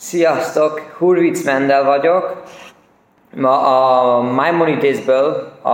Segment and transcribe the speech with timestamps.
[0.00, 2.42] Sziasztok, Hurwitz Mendel vagyok.
[3.34, 5.26] Ma a Maimonidesből
[5.62, 5.72] a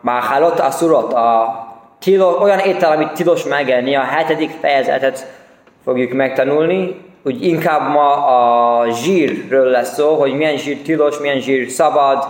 [0.00, 1.66] Máhálot, a Surot, a
[1.98, 5.26] tilo, olyan étel, amit tilos megenni, a hetedik fejezetet
[5.84, 7.00] fogjuk megtanulni.
[7.22, 12.26] Úgy inkább ma a zsírről lesz szó, hogy milyen zsír tilos, milyen zsír szabad,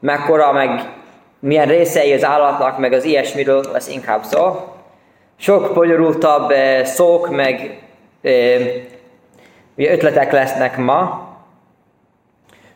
[0.00, 0.92] mekkora, meg
[1.40, 4.56] milyen részei az állatnak, meg az ilyesmiről lesz inkább szó.
[5.38, 7.80] Sok bonyolultabb eh, szók, meg
[8.22, 8.58] eh,
[9.76, 11.28] Ugye ötletek lesznek ma.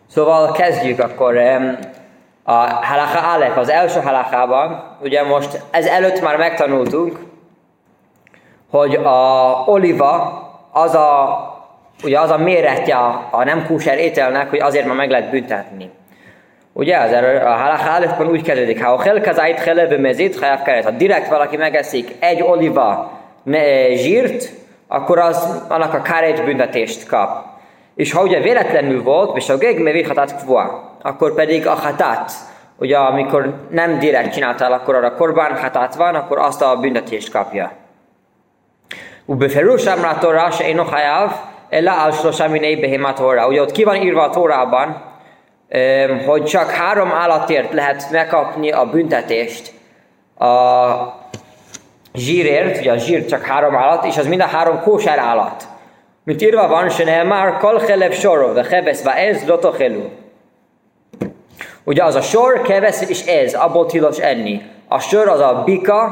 [0.09, 1.37] Szóval kezdjük akkor
[2.43, 4.97] a halacha Alef, az első halachában.
[5.03, 7.19] Ugye most ez előtt már megtanultunk,
[8.71, 10.43] hogy a oliva
[10.73, 11.39] az a,
[12.05, 12.97] ugye az a méretje
[13.31, 15.91] a nem kúser ételnek, hogy azért már meg lehet büntetni.
[16.73, 17.13] Ugye az
[17.45, 20.45] a halacha Alefban úgy kezdődik, ha a helkazait helebe mezit,
[20.85, 23.13] ha direkt valaki megeszik egy oliva
[23.95, 24.53] zsírt,
[24.90, 27.46] akkor az annak a kárét büntetést kap.
[27.96, 32.32] És ha ugye véletlenül volt, és a gég mevi hatát kvua, akkor pedig a hatát,
[32.78, 37.72] ugye amikor nem direkt csináltál, akkor arra korbán hatát van, akkor azt a büntetést kapja.
[39.30, 41.30] ובפירוש אמרה התורה שאינו חייב
[41.74, 43.48] אלא על שלושה מיני בהמה טהורה.
[43.48, 45.02] Ugye ott ki van írva a Tórában,
[46.26, 49.74] hogy csak három állatért lehet megkapni a büntetést
[50.38, 50.50] a
[52.15, 55.69] zsírért, ugye a zsír csak három állat, és az mind a három kósár állat.
[56.25, 60.09] Mint írva van, se már kalcheleb sorov, ve hebesz, va ez lotochelu.
[61.85, 64.63] Ugye az a sor, kevesz és ez, abból tilos enni.
[64.89, 66.03] A sor az a bika,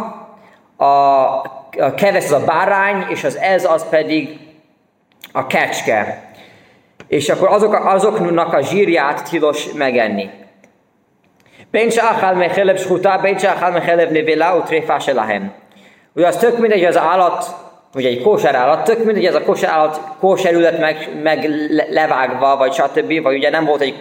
[0.76, 4.38] a, a kevesz az a bárány, és az ez az pedig
[5.32, 6.22] a kecske.
[7.08, 10.30] És akkor azok, azoknak a zsírját tilos megenni.
[11.70, 15.52] Béncs áhál mecheleb skutá, béncs áhál mecheleb nevélá, utréfá se lahem.
[16.18, 17.44] Ugye az tök mindegy, az állat,
[17.94, 21.48] ugye egy kóser állat, tök mindegy, ez a kóser állat kóserület meg, meg
[21.90, 23.22] levágva, vagy stb.
[23.22, 23.94] Vagy ugye nem volt egy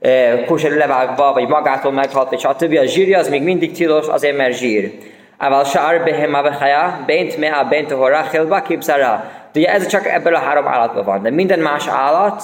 [0.00, 2.76] e, kóserű levágva, vagy magától meghalt, vagy stb.
[2.76, 4.92] A zsírja az még mindig tilos, azért mert zsír.
[5.38, 9.24] Ával sár behema behaja, bent mea bent hora, helba kipszara.
[9.52, 11.22] De ugye ez csak ebből a három állatban van.
[11.22, 12.42] De minden más állat,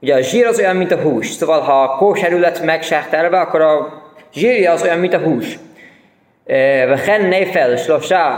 [0.00, 1.26] ugye a zsír az olyan, mint a hús.
[1.26, 4.02] Szóval ha a kóserület megsehtelve, akkor a
[4.32, 5.58] zsírja az olyan, mint a hús.
[6.93, 8.37] וכן נפל שלושה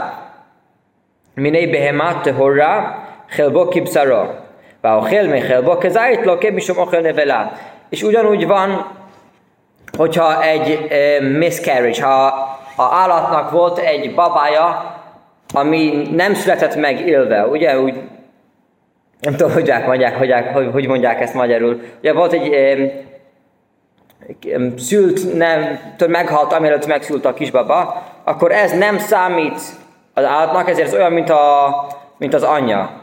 [1.36, 2.92] מיני בהמה טהורה
[3.30, 4.24] חלבו כבשרו
[4.84, 7.46] והאוכל מחלבו כזית לוקה משום אוכל נבלה.
[7.90, 8.86] És ugyanúgy van,
[9.96, 12.26] hogyha egy e, miscarriage, ha
[12.76, 14.96] a állatnak volt egy babája,
[15.52, 17.94] ami nem született meg élve, ugye úgy,
[19.20, 20.16] nem tudom, hogy mondják,
[20.54, 21.80] hogy, hogy mondják ezt magyarul.
[21.98, 22.90] Ugye volt egy e,
[24.77, 29.61] szült, nem, meghalt, amielőtt megszült a kisbaba, akkor ez nem számít
[30.13, 31.75] az állatnak, ezért ez olyan, mint, a,
[32.17, 33.01] mint az anyja.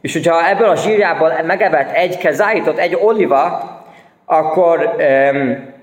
[0.00, 3.76] És hogyha ebből a zsírjából megevett egy kezájtot, egy oliva,
[4.24, 5.74] akkor um,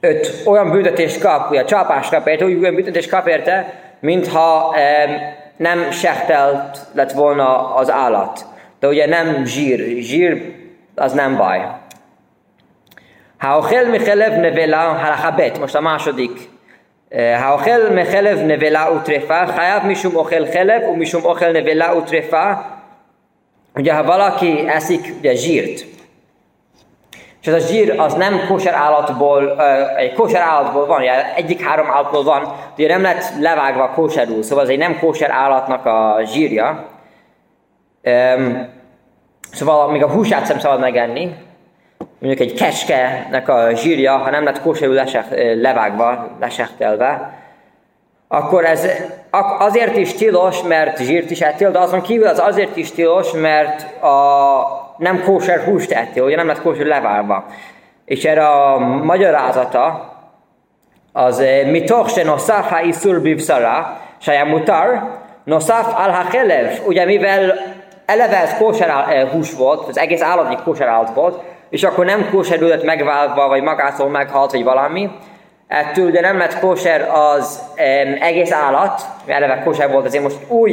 [0.00, 5.16] öt olyan büntetést kap, ugye csapást kap érte, úgy olyan büntetést kap érte, mintha um,
[5.56, 8.46] nem sehtelt lett volna az állat.
[8.80, 10.02] De ugye nem zsír.
[10.02, 10.54] Zsír
[10.94, 11.66] az nem baj.
[13.43, 16.49] האוכל מחלב נבלה, הלכה ב', most a második.
[17.11, 22.53] האוכל מחלב נבלה וטרפה, חייב משום אוכל חלב ומשום אוכל נבלה וטרפה.
[23.75, 25.85] Ugye, ha valaki eszik ugye, zsírt,
[27.41, 29.61] és ez a zsír az nem kóser állatból,
[29.97, 34.63] egy kóser állatból van, ugye egyik három állatból van, ugye nem lett levágva kóserül, szóval
[34.63, 36.85] ez egy nem kóser állatnak a zsírja.
[39.51, 41.35] Szóval még a húsát sem szabad megenni,
[42.24, 45.00] mondjuk egy kecskenek a zsírja, ha nem lett kóserül
[45.54, 47.32] levágva, lesehtelve,
[48.28, 48.86] akkor ez
[49.58, 54.02] azért is tilos, mert zsírt is ettél, de azon kívül az azért is tilos, mert
[54.02, 57.44] a nem kóser húst ettél, ugye nem lett kóser levágva.
[58.04, 60.12] És erre a magyarázata
[61.12, 65.02] az mi se nosaf ha iszur bivszara, sajá mutar,
[65.44, 66.24] nosaf al ha
[66.86, 67.54] ugye mivel
[68.06, 68.90] eleve ez kóser
[69.32, 73.62] hús volt, az egész állat egy kóser állat volt, és akkor nem kóserülött megváltva, vagy
[73.62, 75.10] magától meghalt, vagy valami.
[75.66, 80.36] Ettől ugye nem lett kóser az um, egész állat, mert eleve kóser volt, azért most
[80.48, 80.72] új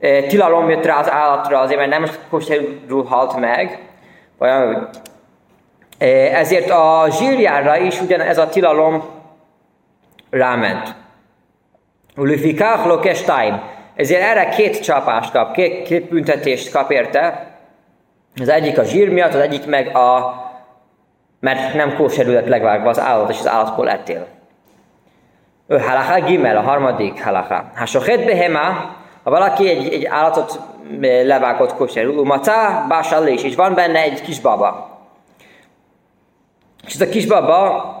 [0.00, 3.78] uh, tilalom jött rá az állatra, azért mert nem kóserül halt meg.
[4.38, 4.88] Olyan,
[6.00, 9.04] uh, ezért a zsírjára is ugyan ez a tilalom
[10.30, 10.94] ráment.
[12.16, 13.60] Ulifikach lokestáim.
[13.94, 17.57] Ezért erre két csapást kap, két, két büntetést kap érte.
[18.40, 20.34] Az egyik a zsír miatt, az egyik meg a,
[21.40, 24.26] mert nem kóserület legvágva az állat, és az állatból ettél.
[25.68, 27.70] Halacha gimel, a harmadik halacha.
[27.74, 28.96] Ha sochet behema,
[29.28, 30.60] Ha valaki egy, egy állatot
[31.24, 34.98] levágott kóserül, umacá, básallés, és van benne egy kisbaba.
[36.86, 37.94] És ez a kisbaba,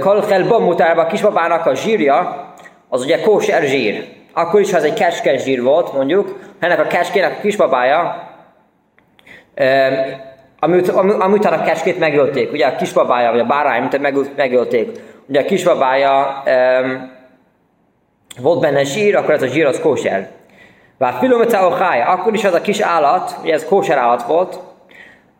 [0.00, 2.46] kolchelba mutárba, a kisbabának a zsírja,
[2.88, 4.08] az ugye kóser zsír.
[4.32, 8.29] Akkor is, ha ez egy kecskes zsír volt, mondjuk, ennek a kecskének a kisbabája,
[10.58, 14.90] amit, amit a kecskét megölték, ugye a kisbabája, vagy a bárány, amit megölték,
[15.28, 17.12] ugye a kisbabája um,
[18.40, 20.28] volt benne zsír, akkor ez a zsír az kóser.
[20.98, 21.66] Vár filomeca
[22.06, 24.58] akkor is az a kis állat, ugye ez kóser állat volt,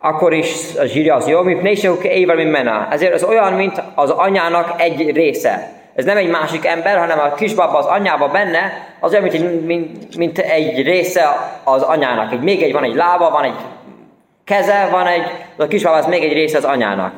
[0.00, 2.88] akkor is a zsírja az jó, mint nések ével, mint mena.
[2.90, 5.72] Ezért az olyan, mint az anyának egy része.
[5.94, 10.16] Ez nem egy másik ember, hanem a kisbaba az anyába benne, az olyan, mint, mint,
[10.16, 12.32] mint egy része az anyának.
[12.32, 13.54] Egy, még egy, van egy lába, van egy
[14.50, 15.22] keze, van egy,
[15.56, 17.12] a kisbaba az még egy része az anyának.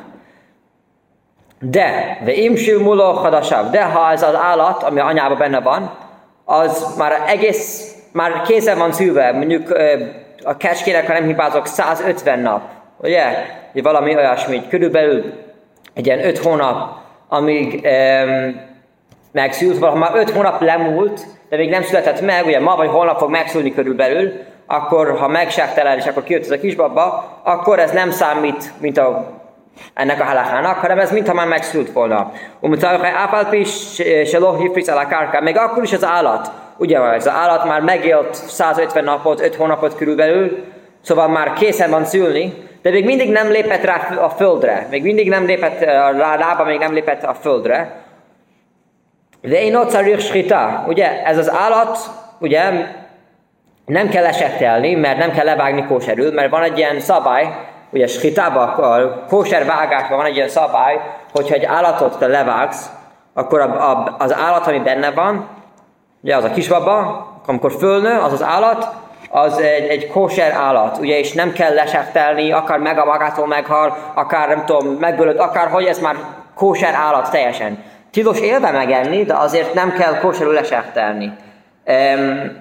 [1.59, 5.97] De, de imsül muló hadasav, de ha ez az állat, ami anyában benne van,
[6.45, 9.77] az már egész, már készen van szülve, mondjuk
[10.43, 12.61] a kecskének, ha nem hibázok, 150 nap,
[12.97, 13.23] ugye?
[13.73, 15.33] Valami olyasmi, körülbelül
[15.93, 16.97] egy ilyen 5 hónap,
[17.27, 18.61] amíg um,
[19.31, 23.17] megszült, ha már 5 hónap lemúlt, de még nem született meg, ugye ma vagy holnap
[23.17, 24.33] fog megszülni körülbelül,
[24.73, 29.41] akkor ha megságtelel és akkor kijött ez a kisbaba, akkor ez nem számít, mint a
[29.93, 32.31] ennek a halakának, hanem ez mintha már megszült volna.
[32.59, 33.63] Umutalaj ápálpi
[34.25, 39.03] se lohifric a még akkor is az állat, ugye ez az állat már megélt 150
[39.03, 40.63] napot, 5 hónapot körülbelül,
[41.01, 45.29] szóval már készen van szülni, de még mindig nem lépett rá a földre, még mindig
[45.29, 48.01] nem lépett rá, lába még nem lépett a földre.
[49.41, 49.89] De én ott
[50.87, 51.97] ugye ez az állat,
[52.39, 52.71] ugye
[53.85, 57.55] nem kell esettelni, mert nem kell levágni kóserül, mert van egy ilyen szabály,
[57.89, 58.73] ugye skitában,
[59.27, 60.99] kóser vágásban van egy ilyen szabály,
[61.31, 62.89] hogyha egy állatot te levágsz,
[63.33, 65.47] akkor a, a, az állat, ami benne van,
[66.21, 68.87] ugye az a kisbaba, amikor fölnő, az az állat,
[69.29, 73.97] az egy, egy kóser állat, ugye, és nem kell lesektelni, akár meg a magától meghal,
[74.13, 76.15] akár nem tudom, megbölöd, akár hogy ez már
[76.55, 77.83] kóser állat teljesen.
[78.11, 81.33] Tilos élve megenni, de azért nem kell kóserül lesektelni.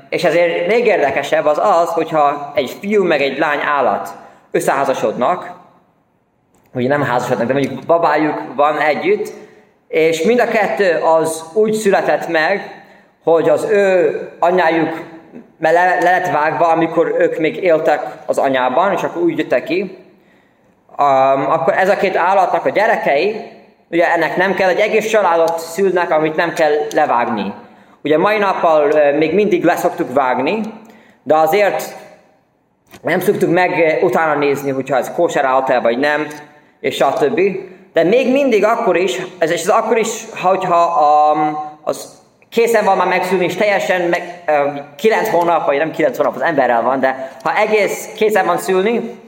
[0.09, 4.09] És ezért még érdekesebb az az, hogyha egy fiú meg egy lány állat
[4.51, 5.51] összeházasodnak,
[6.75, 9.33] ugye nem házasodnak, de mondjuk babájuk van együtt,
[9.89, 12.85] és mind a kettő az úgy született meg,
[13.25, 15.03] hogy az ő anyájuk
[15.61, 19.81] le, le lett vágva, amikor ők még éltek az anyában, és akkor úgy jöttek ki,
[20.99, 23.51] um, akkor ez a két állatnak a gyerekei,
[23.91, 27.53] ugye ennek nem kell, egy egész családot szülnek, amit nem kell levágni.
[28.05, 30.61] Ugye mai nappal még mindig leszoktuk vágni,
[31.23, 31.97] de azért
[33.03, 36.27] nem szoktuk meg utána nézni, hogyha ez kóser által vagy nem,
[36.81, 37.41] és stb.
[37.93, 41.03] De még mindig akkor is, ez, és ez akkor is, hogyha
[41.35, 42.21] um, az
[42.51, 46.43] készen van már megszülni, és teljesen meg, um, 9 hónap, vagy nem 9 hónap, az
[46.43, 49.21] emberrel van, de ha egész készen van szülni,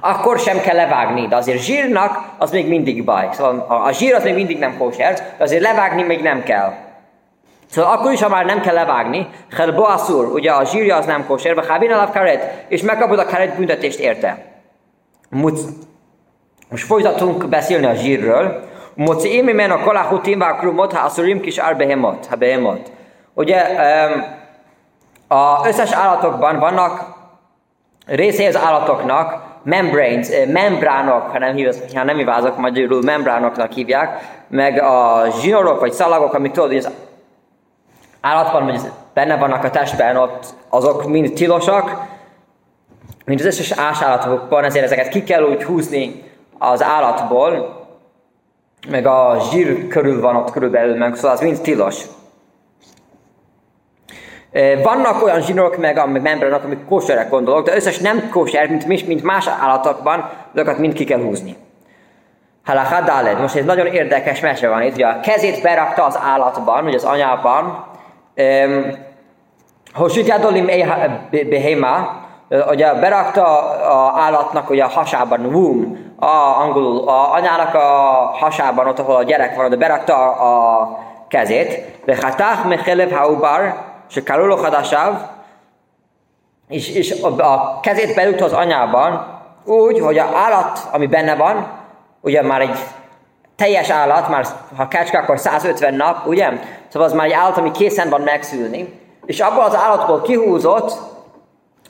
[0.00, 3.28] akkor sem kell levágni, de azért zsírnak az még mindig baj.
[3.32, 6.72] Szóval a, a zsír az még mindig nem kóser, de azért levágni még nem kell.
[7.70, 11.26] Szóval akkor is, ha már nem kell levágni, Helbo Asur, ugye a zsírja az nem
[11.26, 14.44] kóser, vagy Hábin alav karet, és megkapod a karet büntetést érte.
[15.30, 18.66] Most folytatunk beszélni a zsírről.
[18.94, 22.90] Moci men a kolahutim vákrumot, ha aszurim kis arbehemot, ha behemot.
[23.34, 23.64] Ugye
[25.28, 27.16] az összes állatokban vannak
[28.06, 34.20] részei az állatoknak, membranes, eh, membránok, ha nem, hívsz, ha nem hívázok magyarul, membránoknak hívják,
[34.48, 36.90] meg a zsinórok vagy szalagok, amit tudod, hogy az
[38.20, 38.80] állatban, vagy
[39.14, 42.06] benne vannak a testben, ott azok mind tilosak,
[43.24, 46.22] mint az összes ásállatokban, ezért ezeket ki kell úgy húzni
[46.58, 47.76] az állatból,
[48.88, 52.04] meg a zsír körül van ott körülbelül, meg szóval az mind tilos.
[54.82, 59.22] Vannak olyan zsinórok, meg a membranok, amik kóserek gondolok, de összes nem kóser, mint, mint
[59.22, 61.56] más állatokban, azokat mind ki kell húzni.
[62.64, 66.94] Halakha Most egy nagyon érdekes mese van itt, hogy a kezét berakta az állatban, vagy
[66.94, 67.86] az anyában,
[69.92, 70.66] Hosút Jadolim
[71.30, 72.26] Behema,
[72.70, 77.78] ugye berakta a állatnak ugye a hasában, womb, a, angolul, a anyának a
[78.32, 81.98] hasában, ott, ahol a gyerek van, de berakta a, a kezét.
[82.04, 83.74] Vechatach mecheleb haubar,
[84.06, 85.14] se karuló hadasáv,
[86.68, 89.26] és, és a, kezét belütt az anyában,
[89.64, 91.66] úgy, hogy a állat, ami benne van,
[92.20, 92.78] ugye már egy
[93.58, 94.46] teljes állat, már
[94.76, 96.48] ha kecske, akkor 150 nap, ugye?
[96.88, 98.88] Szóval az már egy állat, ami készen van megszülni.
[99.26, 100.92] És abból az állatból kihúzott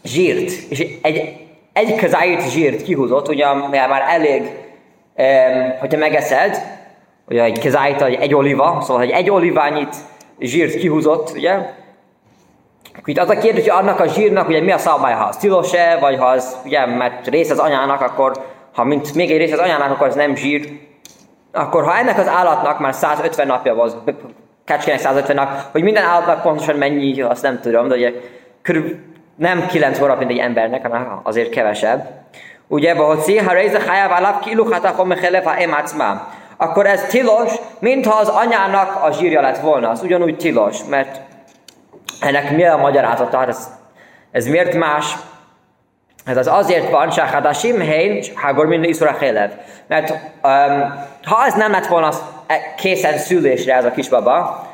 [0.04, 0.50] zsírt.
[0.68, 4.42] És egy, egy kazáit zsírt kihúzott, ugye már elég,
[5.16, 6.62] um, hogyha megeszed,
[7.28, 9.96] ugye egy kazáit, egy oliva, szóval egy, egy oliványit
[10.38, 11.58] zsírt kihúzott, ugye?
[13.04, 15.98] Itt az a kérdés, hogy annak a zsírnak ugye mi a szabály, ha az tilos-e,
[16.00, 18.44] vagy ha az, ugye, mert rész az anyának, akkor
[18.74, 20.87] ha mint még egy rész az anyának, akkor az nem zsír,
[21.58, 23.96] akkor ha ennek az állatnak már 150 napja volt,
[24.64, 28.12] kecskének 150 nap, hogy minden állatnak pontosan mennyi, azt nem tudom, de ugye
[28.62, 28.96] körül
[29.36, 32.08] nem 9 hónap, mint egy embernek, hanem azért kevesebb.
[32.66, 36.26] Ugye, hogy ha része hajáv alap kiluhatakon mechelef ha emácmám.
[36.56, 39.88] Akkor ez tilos, mintha az anyának a zsírja lett volna.
[39.88, 41.20] Az ugyanúgy tilos, mert
[42.20, 43.38] ennek mi a magyarázata?
[43.38, 43.70] Hát ez,
[44.30, 45.16] ez miért más?
[46.28, 49.50] Ez az azért van, Sahadasim Hein, Hagor minden Iszura Hélev.
[49.86, 52.08] Mert um, ha ez nem lett volna
[52.46, 54.66] e, készen szülésre ez a kisbaba,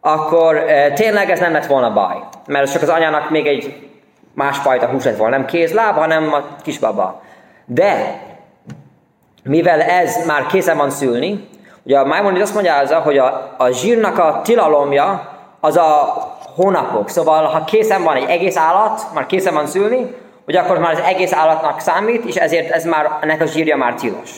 [0.00, 2.16] akkor uh, tényleg ez nem lett volna baj.
[2.46, 3.88] Mert csak az anyának még egy
[4.34, 7.22] másfajta hús lett volna, nem kézláb, hanem a kisbaba.
[7.66, 8.20] De
[9.42, 11.48] mivel ez már készen van szülni,
[11.82, 16.14] ugye a Maimonides azt mondja, hogy a, a zsírnak a tilalomja az a
[16.56, 17.08] hónapok.
[17.08, 21.00] Szóval, ha készen van egy egész állat, már készen van szülni, hogy akkor már az
[21.00, 24.30] egész állatnak számít, és ezért ez már, ennek a zsírja már tilos.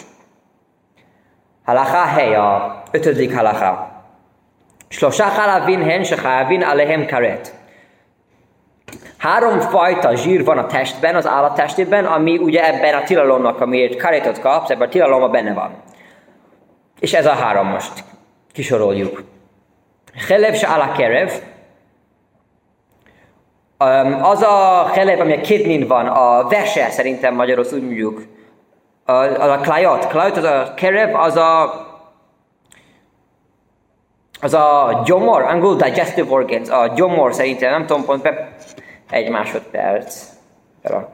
[1.65, 3.95] Halacha hely, a ötödik halacha.
[4.89, 7.55] Slosá halavin hen se alehem karet.
[9.19, 13.97] Három fajta zsír van a testben, az állat testében, ami ugye ebben a tilalomnak, amiért
[13.97, 15.71] karétot kapsz, ebben a tilalomban benne van.
[17.01, 18.05] És ez a három most
[18.53, 19.23] kisoroljuk.
[20.29, 21.31] Helev se ala kerev,
[24.23, 28.23] az a helep, ami a kidnin van, a vese, szerintem magyarul úgy mondjuk,
[29.05, 30.07] az a klajot.
[30.07, 31.85] Klajot az a kerev, az a
[34.41, 38.55] az a gyomor, angol digestive organs, a gyomor szerintem, nem tudom pont, be,
[39.11, 40.27] egy másodperc.
[40.83, 41.09] Pero.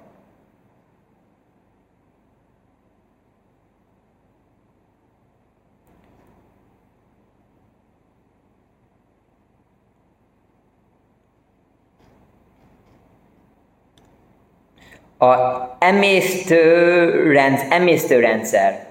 [15.22, 15.36] A
[15.78, 18.86] emésztőrendszer, emésztőrendszer.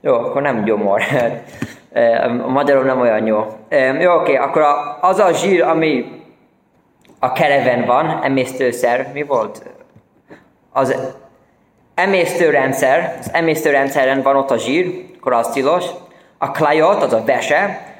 [0.00, 1.02] Jó, akkor nem gyomor.
[2.44, 3.46] A magyarul nem olyan jó.
[4.00, 4.64] Jó, oké, akkor
[5.00, 6.22] az a zsír, ami
[7.18, 9.62] a kereven van, emésztőszer, mi volt?
[10.72, 10.96] Az
[11.94, 15.84] emésztőrendszer, az emésztőrendszeren van ott a zsír, akkor az tilos.
[16.38, 17.92] A klajot, az a vese,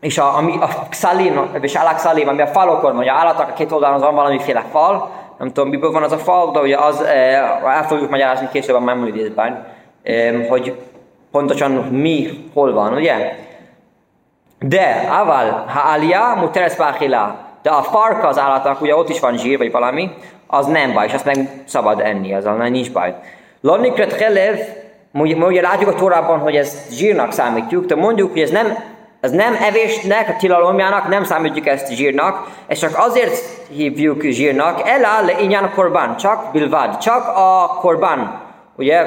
[0.00, 3.72] és a, ami, a szalim, és alakszalim, ami a falokon, vagy a állatok a két
[3.72, 7.74] oldalon van valamiféle fal, nem tudom, miből van az a fal, de ugye az, eh,
[7.76, 9.66] el fogjuk magyarázni később a Maimonides-ben,
[10.48, 10.74] hogy
[11.30, 13.36] pontosan mi, hol van, ugye?
[14.58, 19.36] De, aval, ha alia, muteres báhila, de a farka az állatnak, ugye ott is van
[19.36, 20.10] zsír, vagy valami,
[20.46, 23.14] az nem baj, és azt meg szabad enni, az nincs baj.
[23.60, 24.58] Lonikret helev,
[25.12, 28.66] ugye látjuk a Torában, hogy ez zsírnak számítjuk, de mondjuk, hogy ez nem
[29.21, 33.37] ez nem evésnek, a tilalomjának, nem számítjuk ezt zsírnak, és csak azért
[33.69, 38.41] hívjuk zsírnak, elá le ingyen korban, csak bilvad, csak a korban,
[38.75, 39.05] ugye,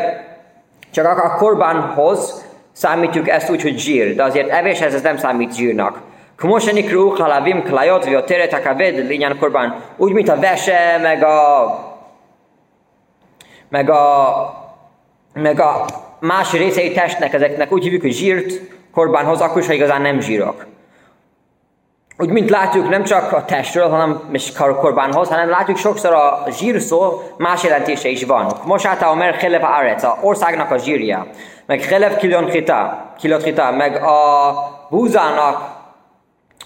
[0.90, 5.98] csak a korbanhoz számítjuk ezt úgy, hogy zsír, de azért evéshez ez nem számít zsírnak.
[6.38, 11.38] כמו שנקראו חלבים כליות ויותר את הכבד לעניין korban, Úgy, mint a vese, meg a
[13.68, 14.64] meg a
[15.32, 15.84] meg a
[16.20, 18.60] más részei testnek, ezeknek úgy hívjuk, hogy zsírt,
[18.93, 20.65] korbánhoz, akkor is, ha igazán nem zsírok.
[22.17, 26.81] Úgy, mint látjuk, nem csak a testről, hanem is korbánhoz, hanem látjuk sokszor a zsír
[26.81, 28.51] szó más jelentése is van.
[28.65, 31.27] Most által mer Chelev Arec, a országnak a zsírja,
[31.65, 32.17] meg Chelev
[33.17, 34.53] Kilot Hita, meg a
[34.89, 35.79] búzának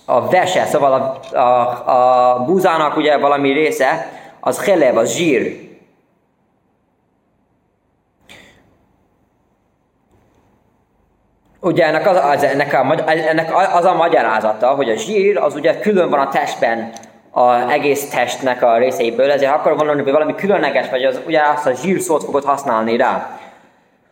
[0.06, 5.65] a vese, szóval a, a, a búzának ugye valami része, az Chelev, az zsír.
[11.66, 15.80] Ugye ennek az, az, ennek a, ennek az a magyarázata, hogy a zsír az ugye
[15.80, 16.92] külön van a testben
[17.32, 21.66] az egész testnek a részeiből, ezért akkor van hogy valami különleges, vagy az, ugye azt
[21.66, 23.40] a zsír szót fogod használni rá.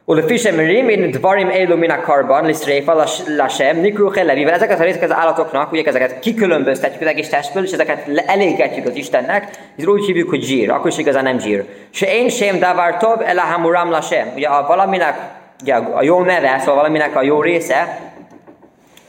[0.06, 3.06] Ulefisem rimin dvarim elu mina karban lisztréfa
[3.38, 4.54] lasem nikru levivel.
[4.54, 8.96] Ezeket a részeket az állatoknak, ugye ezeket kikülönböztetjük az egész testből, és ezeket elégetjük az
[8.96, 11.66] Istennek, és úgy hívjuk, hogy zsír, akkor is igazán nem zsír.
[11.90, 14.32] Se én sem davar tov elahamuram lasem.
[14.36, 18.00] Ugye a valaminek ugye a jó neve, szóval valaminek a jó része,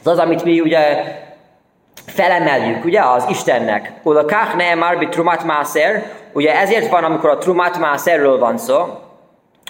[0.03, 1.03] az az, amit mi ugye
[2.05, 3.91] felemeljük, ugye, az Istennek.
[4.03, 8.83] Oda kach ne már trumat máser, ugye ezért van, amikor a trumat máserről van szó,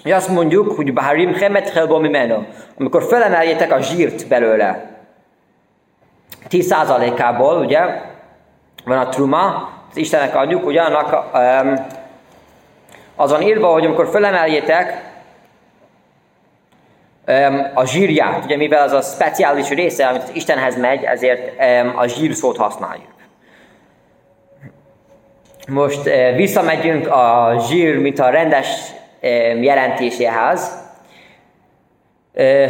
[0.04, 2.40] hogy azt mondjuk, hogy Baharim Chemet Helbo Mimeno,
[2.80, 4.94] amikor felemeljétek a zsírt belőle.
[6.50, 7.80] 10%-ából, ugye,
[8.86, 11.86] van a truma, az Istennek adjuk, ugye, annak um,
[13.16, 15.02] azon írva, hogy amikor felemeljétek
[17.74, 21.60] a zsírját, ugye mivel az a speciális része, amit Istenhez megy, ezért
[21.96, 23.14] a zsír szót használjuk.
[25.68, 26.04] most
[26.36, 28.92] visszamegyünk a zsír, mint a rendes
[29.62, 30.84] jelentéséhez.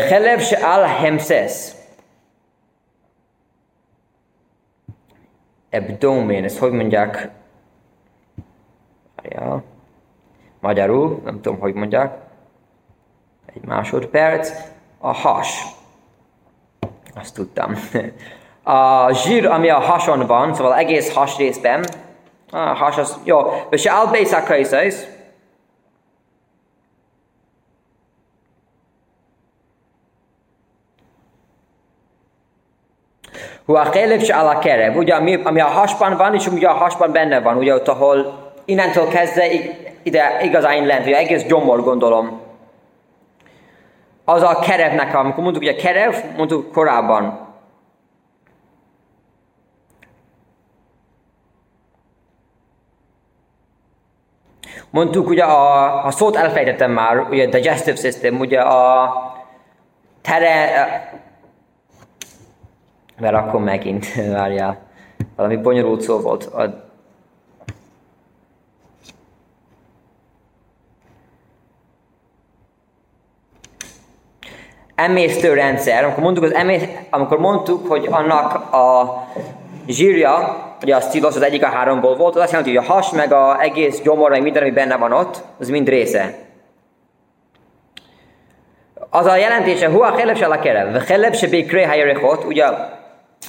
[0.07, 1.71] Chelev se al hemses.
[5.69, 7.29] Ebdomén, ezt hogy mondják?
[9.23, 9.63] Ja.
[10.59, 12.24] Magyarul, nem tudom, hogy mondják.
[13.55, 14.51] Egy másodperc.
[14.99, 15.63] A has.
[17.15, 17.73] Azt tudtam.
[18.67, 21.85] A zsír, ami a hason van, szóval egész has részben,
[22.51, 25.07] a has az, jó, és se a kajszajsz,
[33.65, 36.73] Hú, a kélev se a kerev, ugye, ami, ami a hasban van, és ugye a
[36.73, 39.45] hasban benne van, ugye ott, ahol innentől kezdve
[40.03, 42.44] ide igazán lent, ugye egész gyomor gondolom.
[44.25, 47.45] Az a kerevnek, amikor mondtuk, hogy a kerev, mondtuk korábban,
[54.89, 59.11] Mondtuk, ugye a, a szót elfejtettem már, ugye digestive system, ugye a
[60.21, 60.69] tere,
[63.19, 64.77] mert akkor megint, várjál,
[65.35, 66.43] valami bonyolult szó volt.
[66.43, 66.84] A,
[74.95, 79.23] emésztőrendszer, amikor mondtuk, az emész, amikor mondtuk, hogy annak a
[79.87, 83.11] zsírja, ugye a stílos az egyik a háromból volt, az azt jelenti, hogy a has,
[83.11, 86.33] meg a egész gyomor, meg minden, ami benne van ott, az mind része.
[89.09, 91.47] Az a jelentése, hua cheleb se kerev, cheleb se
[92.45, 92.65] ugye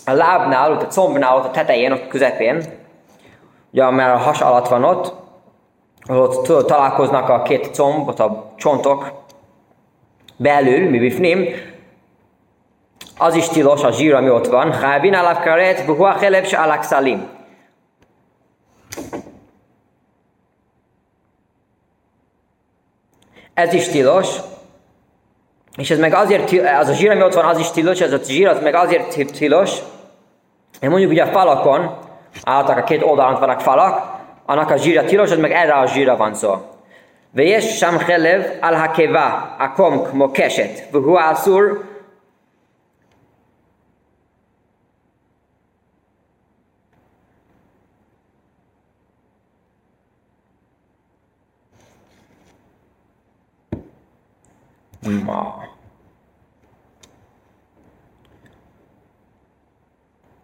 [0.05, 2.62] a lábnál, ott a combnál, ott a tetején, ott közepén,
[3.73, 5.15] ugye mert a has alatt van ott,
[6.09, 9.25] ott találkoznak a két comb, ott a csontok
[10.37, 11.49] belül, mi bifnim,
[13.19, 14.73] az is tilos, a zsír, ami ott van.
[14.73, 17.28] Chávin alav karet, buhua cheleb se alak szalim.
[23.55, 24.28] Ez is tilos,
[25.76, 28.19] és ez meg azért, az a zsír, ami ott van, az is tilos, ez a
[28.25, 29.78] zsír, az meg azért tilos,
[30.80, 31.99] én mondjuk ugye a falakon,
[32.43, 34.15] álltak a két oldalon vannak falak,
[34.47, 36.75] annak a zsírja tilos, az meg erre a zsírra van szó.
[37.33, 41.61] ויש שם חלב על הקיבה, עקום כמו קשת, והוא אסור
[55.01, 55.70] Ma.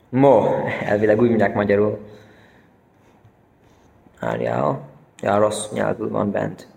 [0.09, 1.99] Mo, elvileg úgy mondják magyarul.
[4.19, 4.81] Várjál,
[5.21, 6.67] ja, rossz nyelvű van bent.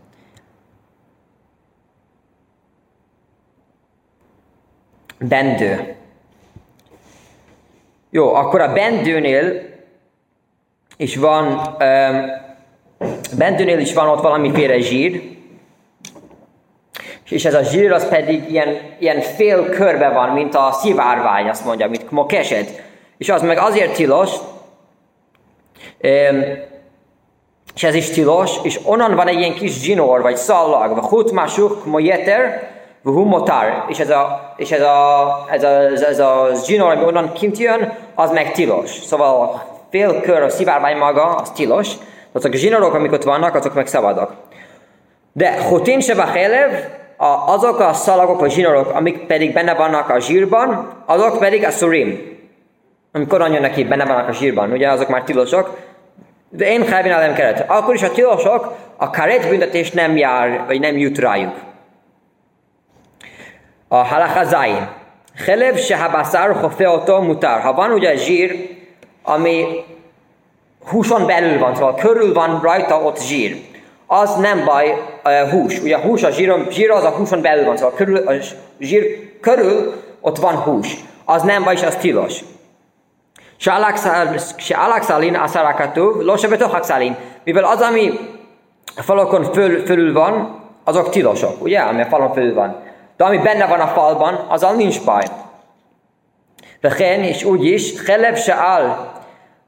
[5.27, 5.95] Bendő.
[8.09, 9.61] Jó, akkor a bendőnél
[10.97, 12.25] is van, um,
[13.37, 15.33] bendőnél is van ott valamiféle zsír,
[17.29, 21.65] és ez a zsír az pedig ilyen, ilyen fél körbe van, mint a szivárvány, azt
[21.65, 22.83] mondja, mint a keset.
[23.17, 24.31] És az meg azért tilos,
[27.75, 31.85] és ez is tilos, és onnan van egy ilyen kis zsinór, vagy szallag, vagy hutmásuk,
[31.85, 32.74] mojeter,
[33.11, 37.03] humotár, és ez a, és ez a, ez a, ez a, ez a zsinór, ami
[37.03, 38.89] onnan kint jön, az meg tilos.
[38.89, 41.91] Szóval a fél kör, a szivárvány maga, az tilos,
[42.31, 44.33] azok a zsinórok, amik ott vannak, azok meg szabadok.
[45.33, 46.15] De hotin se
[47.17, 51.71] a, azok a szalagok vagy zsinórok, amik pedig benne vannak a zsírban, azok pedig a
[51.71, 52.33] szurim.
[53.11, 55.77] Amikor jönnek ki, benne vannak a zsírban, ugye azok már tilosok,
[56.49, 57.65] de én nem keret.
[57.67, 61.53] Akkor is a tilosok, a karet büntetés nem jár, vagy nem jut rájuk.
[63.87, 64.87] A halachazain.
[65.45, 67.61] Chelev se habaszár hofeoto mutar.
[67.61, 68.69] Ha van ugye zsír,
[69.23, 69.65] ami
[70.89, 73.73] húson belül van, szóval körül van rajta ott zsír
[74.07, 75.79] az nem baj a hús.
[75.79, 78.33] Ugye a hús, a zsír, zsír az a húson belül van, szóval körül, a
[78.79, 80.95] zsír körül ott van hús.
[81.25, 82.39] Az nem baj, és az tilos.
[84.57, 87.15] Se alakszalin aszarakatú, losa betohakszalin.
[87.43, 88.19] Mivel az, ami
[88.95, 92.83] falokon föl, fölül van, azok tilosok, ugye, ami falon fölül van.
[93.16, 95.24] De ami benne van a falban, az nincs baj.
[96.82, 98.90] וכן, és úgy is, חלב שעל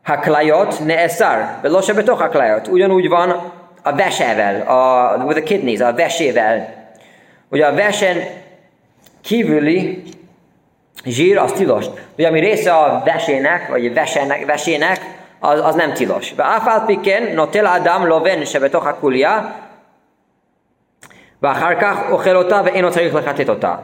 [0.06, 2.68] הכליות נאסר, ולא שבתוך הכליות.
[2.68, 3.30] Ugyanúgy van
[3.82, 6.56] a vesevel, a, with the kidneys, a vesével.
[7.48, 8.16] Ugye a vesen
[9.22, 10.02] kívüli
[11.04, 11.86] zsír az tilos.
[12.18, 15.00] Ugye ami része a vesének, vagy vesének, vesének
[15.40, 16.32] az, az nem tilos.
[16.36, 19.40] ואף על פי כן נוטל האדם לובן שבתוך הכוליה
[21.42, 23.74] ואחר כך אוכל אותה ואינו צריך לחטט אותה.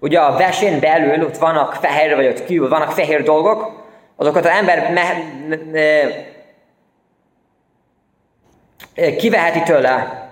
[0.00, 3.86] Ugye a vesén belül ott vannak fehér, vagy ott kívül vannak fehér dolgok,
[4.16, 5.02] azokat az ember me,
[5.48, 6.08] me, me,
[9.16, 10.26] kiveheti tőle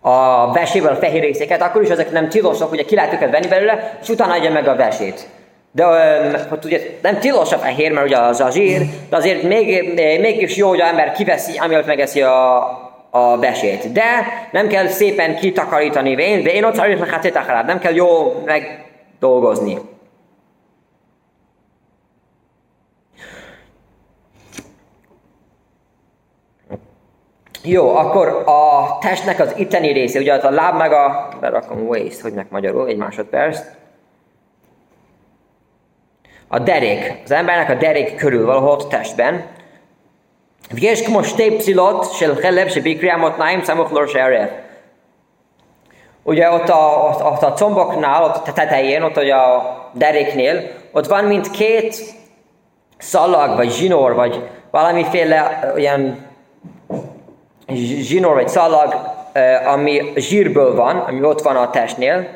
[0.00, 3.48] a veséből a fehér részeket, akkor is ezek nem tilosak, ugye ki lehet őket venni
[3.48, 5.28] belőle, és utána adja meg a vesét.
[5.71, 5.85] De
[6.49, 10.55] hogy ugye nem tilos a fehér, mert ugye az a zsír, de azért még, mégis
[10.55, 12.57] jó, hogy az ember kiveszi, amiatt megeszi a,
[13.09, 13.91] a vesét.
[13.91, 14.03] De
[14.51, 19.77] nem kell szépen kitakarítani vén, de én ott hát nem kell jó megdolgozni.
[27.63, 32.33] Jó, akkor a testnek az itteni része, ugye a láb meg a, berakom waist, hogy
[32.33, 33.59] meg magyarul, egy másodperc
[36.48, 39.44] A derék, az embernek a derék körül valahol ott testben.
[40.74, 44.16] ויש כמו שתי פסילות של חלב שבקרי המותניים סמוך לראש
[46.24, 51.06] Ugye ott a, ott, ott a comboknál, ott a tetején, ott ugye a deréknél, ott
[51.06, 51.96] van mint két
[52.98, 56.26] szalag, vagy zsinór, vagy valamiféle olyan
[58.00, 58.94] zsinór vagy szalag,
[59.66, 62.28] ami zsírből van, ami ott van a testnél,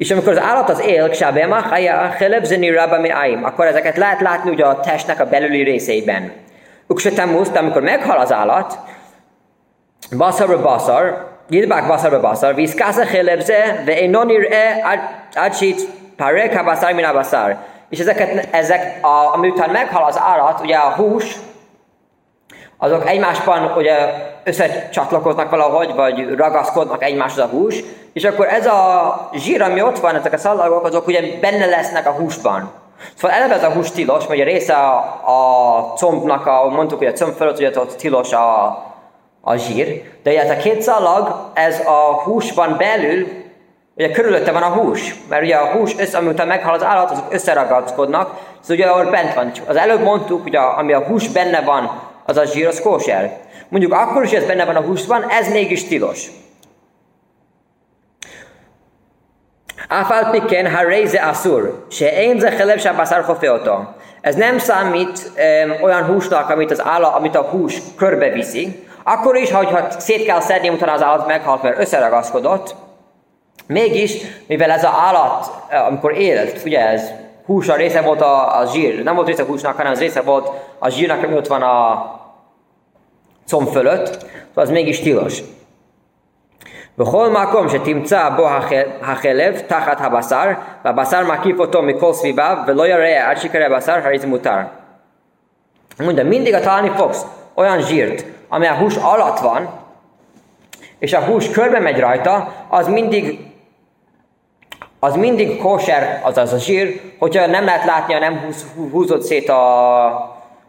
[0.00, 1.72] és amikor az állat az él, ksabemach,
[2.18, 6.32] helebzeni rabami aim, akkor ezeket lehet látni ugye a testnek a belüli részeiben.
[6.86, 8.78] Uksetemuszt, amikor meghal az állat,
[10.16, 14.82] baszarba baszar, yidbák baszarba baszar, viszkásza helebze, ve énonír e
[15.34, 15.80] adsit
[16.16, 17.06] parek a baszar, min.
[17.88, 21.36] És ezeket, ezek, a, amiután meghal az állat, ugye a hús,
[22.82, 23.94] azok egymásban ugye
[24.44, 30.14] összecsatlakoznak valahogy, vagy ragaszkodnak egymáshoz a hús, és akkor ez a zsír, ami ott van,
[30.14, 32.70] ezek a szalagok, azok ugye benne lesznek a húsban.
[33.14, 37.06] Szóval eleve ez a hús tilos, mert a része a, a combnak, a, mondtuk, hogy
[37.06, 38.64] a comb fölött ugye ott tilos a,
[39.40, 43.26] a zsír, de ugye ez a két szalag, ez a húsban belül,
[43.96, 47.32] ugye körülötte van a hús, mert ugye a hús, össze, amiután meghal az állat, azok
[47.32, 49.52] összeragaszkodnak, szóval ugye ahol bent van.
[49.66, 53.38] Az előbb mondtuk, hogy a, ami a hús benne van, az a zsír, kóser.
[53.68, 56.30] Mondjuk akkor is ez benne van a húsban, ez mégis tilos.
[59.88, 63.24] Afal piken ha réze asszur, se én ze cheleb se baszár
[64.20, 65.30] Ez nem számít
[65.64, 68.86] um, olyan húsnak, amit az állat, amit a hús körbeviszi.
[69.02, 72.74] Akkor is, ha szét kell szedni, utána az állat meghalt, mert összeragaszkodott.
[73.66, 75.50] Mégis, mivel ez az állat,
[75.88, 77.02] amikor élt, ugye ez
[77.49, 80.21] hús a része volt a, a zsír, nem volt része a húsnak, hanem az része
[80.21, 82.05] volt a zsírnak, ami ott van a
[83.47, 85.43] comb fölött, szóval az mégis tilos.
[86.97, 88.47] בכל מקום שתמצא בו
[89.01, 90.51] החלב תחת הבשר,
[90.85, 94.59] והבשר מקיף אותו מכל סביביו, ולא יראה עד שיקרא בשר, הרי זה מותר.
[95.99, 99.69] Mondja, mindig a találni fogsz olyan zsírt, ami a hús alatt van,
[100.99, 103.39] és a hús körbe megy rajta, az mindig
[105.00, 108.50] az mindig kóser, azaz a zsír, hogyha nem lehet látni, ha nem
[108.90, 109.54] húzott szét a,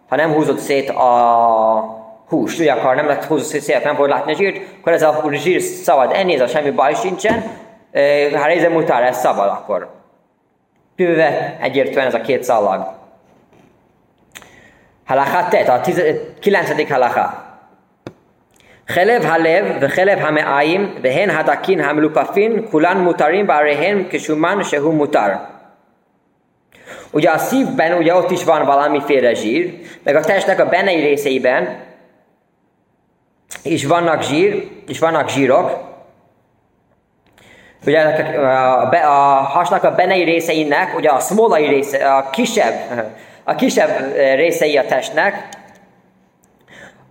[0.07, 4.31] ha nem húzott szét a hús, ugye akar nem lehet húzni szépen, nem fog látni
[4.31, 7.43] a zsírt, akkor ez a zsír szabad enni, ez a semmi baj sincsen,
[8.33, 9.89] ha réze mutál, ez szabad akkor.
[10.95, 12.87] Pőve egyértelműen ez a két szalag.
[15.05, 15.81] Halakha tet, a
[16.39, 17.40] kilencedik halakha.
[18.90, 25.28] חלב הלב וחלב המעיים והן הדקים המלופפין כולן מותרים בעריהן כשומן שהוא מותר.
[27.12, 31.84] Ugye a szívben, ugye ott is van valamiféle zsír, meg a testnek a bennei részeiben
[33.62, 35.84] és vannak zsír, és vannak zsírok.
[37.86, 38.40] Ugye a,
[38.80, 42.74] a, a hasnak a benei részeinek, ugye a szmolai része, a kisebb,
[43.44, 45.48] a kisebb részei a testnek,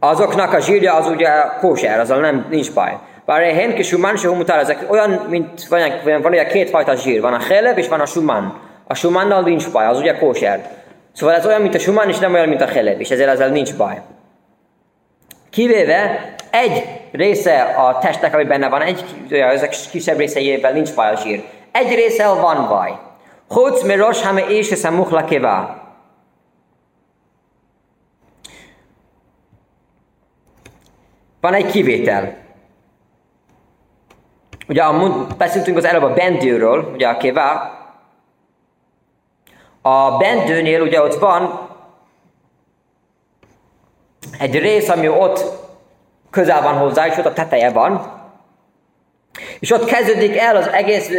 [0.00, 1.28] azoknak a zsírja az ugye
[1.60, 2.98] kóser, azzal nem nincs baj.
[3.24, 6.94] Bár egy hen kis humán se humutál, ezek olyan, mint van, van, van ugye kétfajta
[6.94, 8.54] zsír, van a helev és van a sumán.
[8.86, 10.68] A sumánnal nincs baj, az ugye kóser.
[11.12, 13.48] Szóval ez olyan, mint a sumán, és nem olyan, mint a helev, és ezzel ezzel
[13.48, 14.00] nincs baj.
[15.50, 21.16] Kivéve egy része a testnek, ami benne van, egy, ezek kisebb részeivel nincs baj a
[21.16, 21.42] zsír.
[21.72, 22.90] Egy része van baj.
[23.48, 25.24] Chodsz mi rosh hame és a muhla
[31.40, 32.36] Van egy kivétel.
[34.68, 37.74] Ugye a, beszéltünk az előbb a bendőről, ugye a kivá.
[39.82, 41.68] A bendőnél ugye ott van
[44.38, 45.44] egy rész, ami ott
[46.30, 48.18] közel van hozzá, és ott a teteje van,
[49.58, 51.10] és ott kezdődik el az egész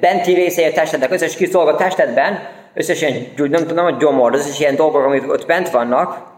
[0.00, 4.60] benti része a testednek, összes kiszolg a testedben, összes ilyen, nem tudom, hogy gyomor, összes
[4.60, 6.31] ilyen dolgok, amik ott bent vannak,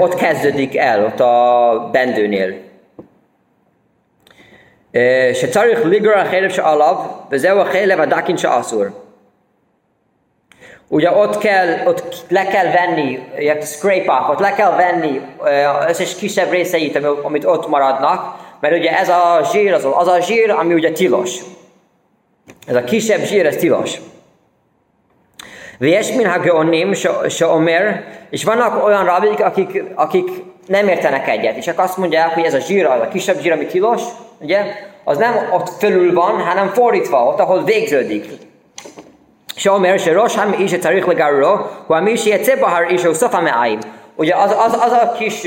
[0.00, 2.70] ott kezdődik el, ott a bendőnél.
[5.34, 6.96] שצריך לגרוע החלב שעליו,
[7.30, 8.84] וזהו החלב הדקין שאסור.
[10.88, 14.76] Ugye ott kell, ott le kell venni, you have to scrape off, ott le kell
[14.76, 15.20] venni
[15.88, 20.50] összes kisebb részeit, amit ott maradnak, mert ugye ez a zsír, az, az a zsír,
[20.50, 21.36] ami ugye tilos.
[22.66, 24.00] Ez a kisebb zsír, ez tilos.
[25.78, 26.92] Vies min hageonim
[27.28, 30.28] se omer, és vannak olyan rabik, akik, akik
[30.66, 33.52] nem értenek egyet, és csak azt mondják, hogy ez a zsír, az a kisebb zsír,
[33.52, 34.02] ami tilos,
[34.38, 34.64] ugye,
[35.04, 38.24] az nem ott fölül van, hanem fordítva, ott, ahol végződik.
[39.56, 43.80] שאומר שראש האיש צריך לגררו הוא המי שיצא בהר איש וסוף המעיים.
[44.19, 45.41] Ugye az, az, az a kis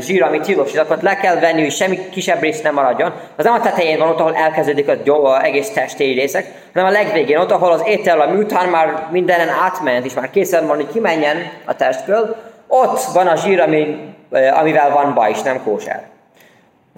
[0.00, 3.12] zsír, ami tilos, akkor le kell venni, hogy semmi kisebb rész nem maradjon.
[3.36, 6.88] Az nem a tetején van, ott, ahol elkezdődik a, gyó, a egész testéri részek, hanem
[6.88, 10.76] a legvégén, ott, ahol az étel, ami után már mindenen átment, és már készen van,
[10.76, 16.06] hogy kimenjen a testből, ott van a zsír, ami, amivel van baj, és nem kóser.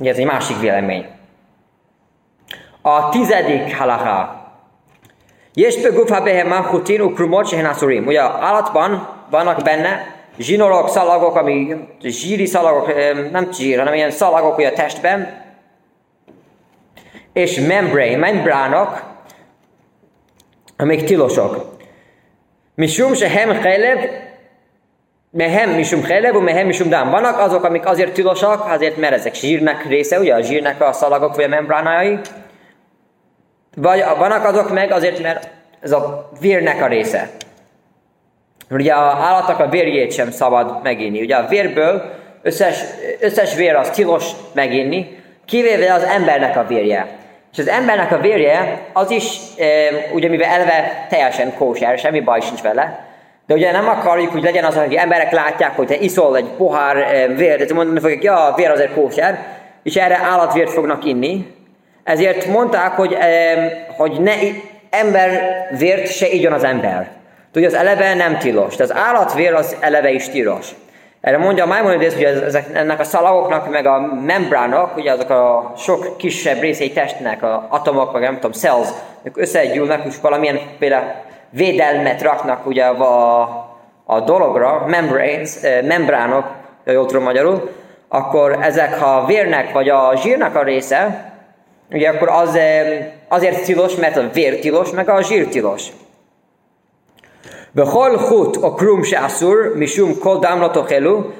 [0.01, 1.07] Ugye ez egy másik vélemény.
[2.83, 4.43] A tizedik halaká.
[5.55, 7.53] És beguf ha behemá hutin ukrumot.
[8.07, 12.95] Ugye állatban vannak benne zsinorok, szalagok, ami zsíri szalagok,
[13.31, 15.43] nem zsír, hanem ilyen szalagok ugye a testben,
[17.33, 19.03] és membrane, membránok,
[20.77, 21.77] amik tilosok.
[22.75, 23.99] Misum se hem chelev,
[25.31, 27.11] mehem misum chelev, mehem misum dám.
[27.11, 31.35] Vannak azok, amik azért tilosak, azért mert ezek zsírnek része, ugye a zsírnek a szalagok
[31.35, 32.19] vagy a membránai,
[33.77, 35.49] vagy vannak azok meg azért, mert
[35.81, 37.31] ez a vérnek a része.
[38.71, 41.21] Ugye a állatnak a vérjét sem szabad meginni.
[41.21, 42.03] Ugye a vérből
[42.43, 42.79] összes,
[43.21, 47.07] összes vér az tilos meginni, kivéve az embernek a vérje.
[47.53, 49.65] És az embernek a vérje az is, e,
[50.13, 53.07] ugye mivel eleve teljesen kóser, semmi baj sincs vele,
[53.47, 56.97] de ugye nem akarjuk, hogy legyen az, hogy emberek látják, hogy te iszol egy pohár
[56.97, 59.39] e, vért, de mondani fogják, ja, a vér azért kóser,
[59.83, 61.55] és erre állatvért fognak inni,
[62.05, 63.17] ezért mondták, hogy,
[63.97, 64.33] hogy ne
[64.91, 65.41] ember
[65.79, 67.11] vért se igyon az ember.
[67.55, 68.77] Tudja, az eleve nem tilos.
[68.77, 70.69] De az állatvér az eleve is tilos.
[71.21, 75.73] Erre mondja a Maimonides, hogy ezek, ennek a szalagoknak, meg a membránok, ugye azok a
[75.77, 78.89] sok kisebb részei testnek, a atomok, meg nem tudom, cells,
[79.23, 81.13] ők összegyűlnek, és valamilyen például
[81.51, 83.41] védelmet raknak ugye a,
[84.05, 85.51] a dologra, membranes,
[85.85, 86.47] membránok,
[86.85, 87.71] jól tudom magyarul,
[88.09, 91.33] akkor ezek ha vérnek vagy a zsírnak a része,
[91.91, 92.59] ugye akkor az
[93.29, 95.89] azért tilos, mert a vér tilos, meg a zsír tilos.
[97.74, 101.34] Behol hut a krum se asszur, misum kol dámlatok elő,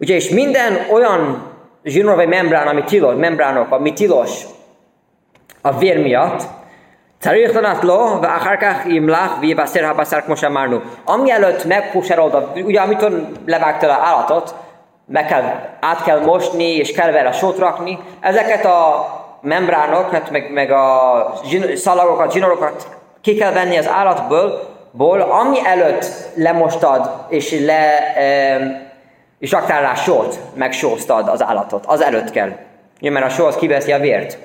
[0.00, 1.42] ugye és minden olyan
[1.84, 4.44] zsínor vagy membrán, ami tilos, membránok, ami tilos
[5.62, 6.42] a vér miatt,
[7.24, 10.78] צריך לנת לו, ואחר כך ימלח ויבשר הבשר כמו שאמרנו.
[11.04, 14.54] Amielőtt megkóserolod, ugye amikor levágtad a állatot,
[15.06, 15.42] meg kell,
[15.80, 19.06] át kell mosni, és kell vele sót rakni, ezeket a
[19.40, 22.88] membránok, hát meg, meg a zsin, szalagokat, zsinorokat
[23.20, 28.13] ki kell venni az állatból, ból, ami előtt lemostad, és le,
[29.39, 31.85] és raktál rá sót, megsóztad az állatot.
[31.85, 32.51] Az előtt kell.
[32.99, 34.37] Ja, mert a só az kiveszi a vért.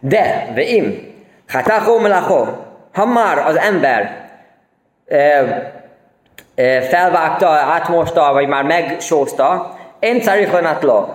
[0.00, 1.14] De, veim,
[1.48, 2.46] hatachó melachó,
[2.92, 4.30] ha már az ember
[5.06, 5.16] e,
[6.54, 11.06] e, felvágta, átmosta, vagy már megsózta, én carifonatlo,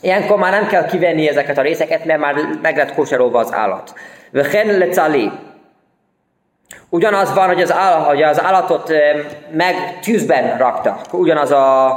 [0.00, 3.94] Ilyenkor már nem kell kivenni ezeket a részeket, mert már meg lett kóserolva az állat.
[4.30, 5.30] Vechen lecali.
[6.88, 8.92] Ugyanaz van, hogy az, állat, hogy az állatot
[9.50, 11.00] meg tűzben rakta.
[11.12, 11.94] Ugyanaz a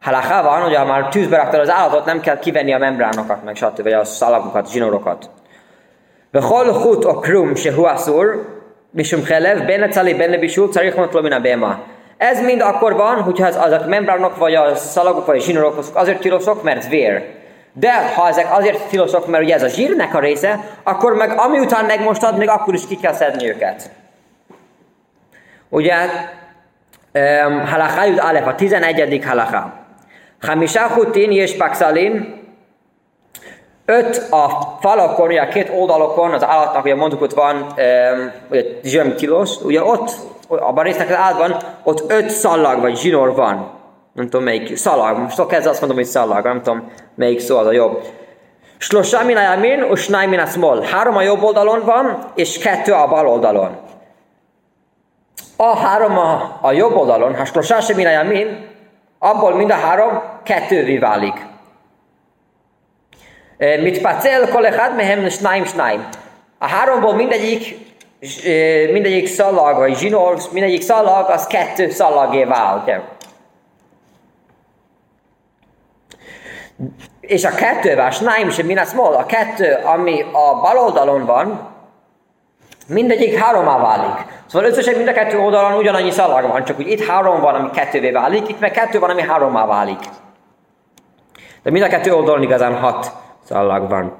[0.00, 3.82] halaká van, hogy már tűzben rakta az állatot, nem kell kivenni a membránokat, meg stb.
[3.82, 5.30] vagy a szalagokat, zsinorokat.
[6.30, 8.54] Vechol hut a krum se huaszur,
[8.90, 11.78] misum chelev, benne cali, benne bisul, carich a béma.
[12.16, 16.20] Ez mind akkor van, hogyha az, azok membránok, vagy a szalagok, vagy a zsinórok azért
[16.20, 17.42] tilosok, mert vér.
[17.76, 21.58] De ha ezek azért tilosok, mert ugye ez a zsírnek a része, akkor meg ami
[21.58, 23.90] után megmostad, még akkor is ki kell szedni őket.
[25.68, 25.94] Ugye,
[27.12, 29.24] um, halaká jut alef, a 11.
[29.24, 29.72] halaká.
[30.40, 32.42] Hamisá hutin és paxalin,
[33.84, 38.62] öt a falakon, ugye a két oldalokon, az állatnak, ugye mondjuk ott van, um, ugye
[38.82, 40.10] zsírmi tilos, ugye ott
[40.48, 43.82] abban a résznek az állatban, ott öt szallag vagy zsinór van.
[44.14, 45.18] Nem tudom melyik szalag.
[45.18, 46.44] Most akkor kezdve azt mondom, hogy szalag.
[46.44, 48.02] Nem tudom melyik szó az a jobb.
[48.78, 50.82] Slosá min ayamin, és min a small.
[50.82, 53.76] Három a jobb oldalon van, és kettő a bal oldalon.
[55.56, 58.68] A három a, a jobb oldalon, ha slosá min ayamin,
[59.18, 61.46] abból mind a három kettővé válik.
[63.58, 66.08] Mit pacel kolechad mehem snaim snaim.
[66.58, 67.76] A háromból mindegyik
[68.92, 72.90] mindegyik szalag, vagy zsinór, mindegyik szalag, az kettő szalagé vált.
[77.20, 81.68] És a kettővel, a Snaim sem minás mol, a kettő, ami a bal oldalon van,
[82.86, 84.24] mindegyik háromá válik.
[84.46, 87.70] Szóval összesen mind a kettő oldalon ugyanannyi szalag van, csak úgy itt három van, ami
[87.70, 89.98] kettővé válik, itt meg kettő van, ami háromá válik.
[91.62, 93.12] De mind a kettő oldalon igazán hat
[93.44, 94.16] szalag van.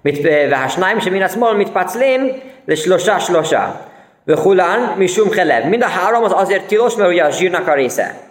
[0.00, 3.80] Mit eh, vehasnáim, sem minás mol, mit paclén, de slosá slosá.
[4.24, 5.64] Vehulán, misum helev.
[5.64, 8.25] Mind a három az azért tilos, mert ugye a zsírnak a része.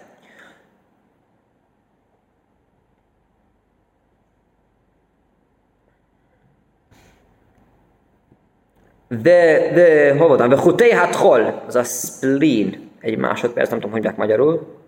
[9.21, 10.49] De, de, hol voltam?
[10.49, 11.63] Vechuté hát hol?
[11.67, 12.91] Az a spleen.
[12.99, 14.83] Egy másodperc, nem tudom, hogy meg magyarul.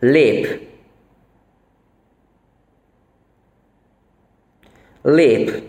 [0.00, 0.60] Lép.
[5.02, 5.62] Lép.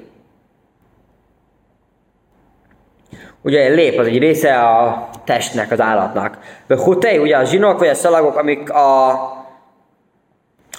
[3.41, 6.37] Ugye lép az egy része a testnek, az állatnak.
[6.67, 9.36] Vechuté, ugye a zsinok vagy a szalagok, amik a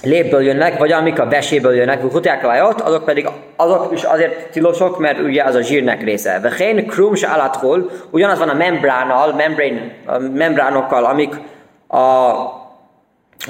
[0.02, 4.98] lépből jönnek, vagy amik a veséből jönnek, huták lajot, azok pedig azok is azért tilosok,
[4.98, 6.40] mert ugye az a zsírnek része.
[6.40, 11.34] Vehén krum se alathol, ugyanaz van a membránnal, membrán, a membránokkal, amik
[11.86, 11.98] a,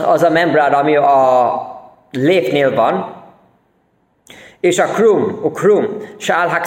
[0.04, 1.52] az a membrán, ami a
[2.10, 3.16] lépnél van,
[4.60, 6.60] és a krum, a krum, sál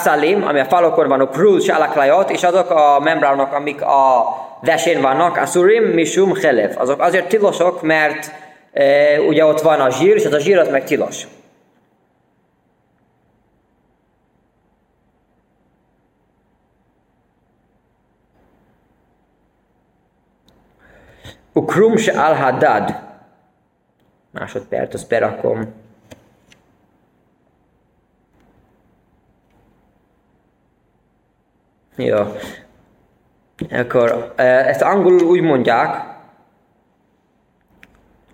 [0.47, 4.25] ami a falokon van, a krul, sál és azok a membránok, amik a
[4.61, 6.71] vesén vannak, a surim, misum, chelev.
[6.77, 8.31] Azok azért tilosok, mert
[9.27, 11.27] ugye ott van a zsír, és az a zsír az meg tilos.
[21.53, 22.95] Ukrum se al-haddad.
[24.31, 25.73] Másodperc, azt berakom.
[31.95, 32.17] Jó.
[33.69, 36.10] Akkor e, ezt angolul úgy mondják,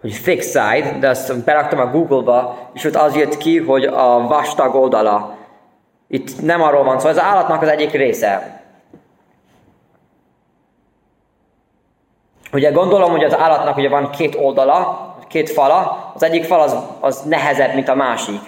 [0.07, 4.27] hogy thick side, de azt beraktam a Google-ba, és ott az jött ki, hogy a
[4.27, 5.35] vastag oldala.
[6.07, 8.61] Itt nem arról van szó, ez az állatnak az egyik része.
[12.51, 16.75] Ugye gondolom, hogy az állatnak ugye van két oldala, két fala, az egyik fal az,
[16.99, 18.39] az nehezebb, mint a másik.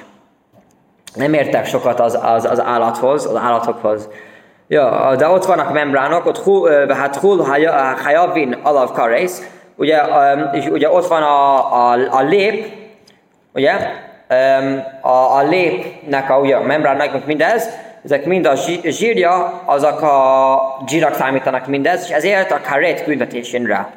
[1.14, 4.10] Nem értek sokat az, az, az állathoz, az állatokhoz.
[4.68, 7.46] Ja, de ott vannak membránok, ott hul, hát hul
[8.04, 10.02] hajavin alav karész, ugye,
[10.52, 12.66] és ugye ott van a, a, a lép,
[13.54, 13.74] ugye,
[15.02, 17.70] a, a lépnek a, ugye, a membránnak mindez,
[18.04, 23.04] ezek mind a zsírja, azok a zsírak számítanak mindez, és ezért a karét
[23.66, 23.90] rá.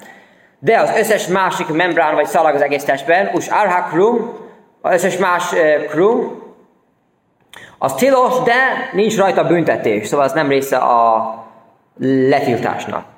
[0.59, 4.37] De az összes másik membrán vagy szalag az egész testben, us arha krum,
[4.81, 6.43] az összes más uh, krum,
[7.79, 8.55] az tilos, de
[8.93, 11.35] nincs rajta büntetés, szóval az nem része a
[11.99, 13.12] letiltásnak.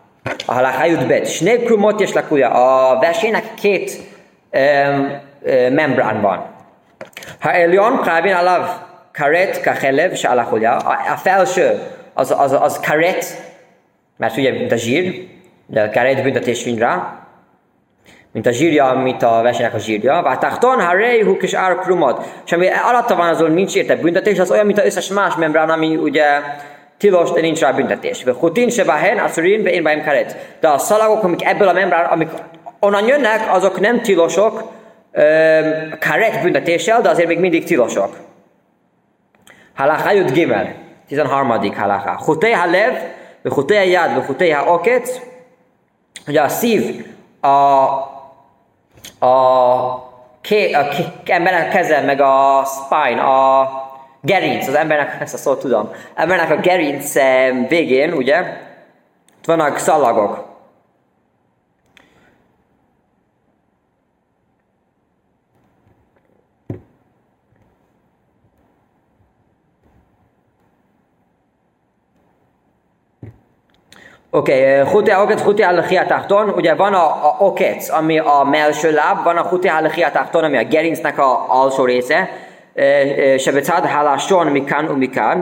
[0.46, 1.26] A halakájút bet.
[1.30, 2.50] Snév krumot és lakúja.
[2.50, 4.00] A versének két
[5.70, 6.46] membrán van.
[7.40, 8.68] Ha eljon, kávin alav
[9.12, 10.76] karet kachelev se alakulja.
[11.12, 11.80] A felső
[12.14, 13.24] az, az, az karet,
[14.16, 15.28] mert ugye mint a zsír,
[15.66, 17.18] de karet büntetés rá,
[18.32, 20.22] mint a zsírja, mint a versenynek a zsírja.
[20.22, 22.26] Vátachton, ha huk és ár krumot.
[22.44, 25.70] És ami alatta van, azon nincs érte büntetés, az olyan, mint az összes más membrán,
[25.70, 26.26] ami ugye
[26.98, 28.24] tilos, de nincs rá büntetés.
[28.24, 30.36] Hutin se bahen, aszurin, be én bahem karet.
[30.60, 32.28] De a szalagok, amik ebből a membrán, amik
[32.80, 38.16] onnan jönnek, azok nem tilosok, um, karet büntetéssel, de azért még mindig tilosok.
[39.74, 40.74] Halacha jut gimel.
[41.08, 41.72] 13.
[41.74, 42.20] halacha.
[42.24, 42.92] Huté ha lev,
[43.42, 45.32] huté ha jad, huté ha oket.
[46.26, 47.06] Ugye a szív,
[47.40, 47.48] a,
[49.18, 49.32] a,
[50.40, 53.68] ké, a ké, embernek a keze, meg a spine, a
[54.24, 57.14] gerinc, az embernek, ezt a szót tudom, embernek a gerinc
[57.68, 58.40] végén, ugye,
[59.38, 60.52] ott vannak szalagok.
[74.30, 76.06] Oké, okay, huti okec, huti alachia
[76.56, 80.10] ugye van a, a okec, ami a melső láb, van a huti alachia
[80.44, 82.28] ami a gerincnek a alsó része,
[83.37, 85.41] שבצד הלשון מכאן ומכאן,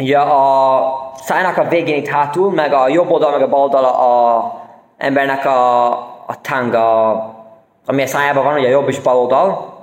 [0.00, 3.84] ugye a szájnak a végén itt hátul, meg a jobb oldal, meg a bal oldal
[3.84, 4.44] a
[4.98, 5.88] embernek a,
[6.26, 7.10] a tanga,
[7.86, 9.73] ami a szájában van, ugye a jobb és bal oldal,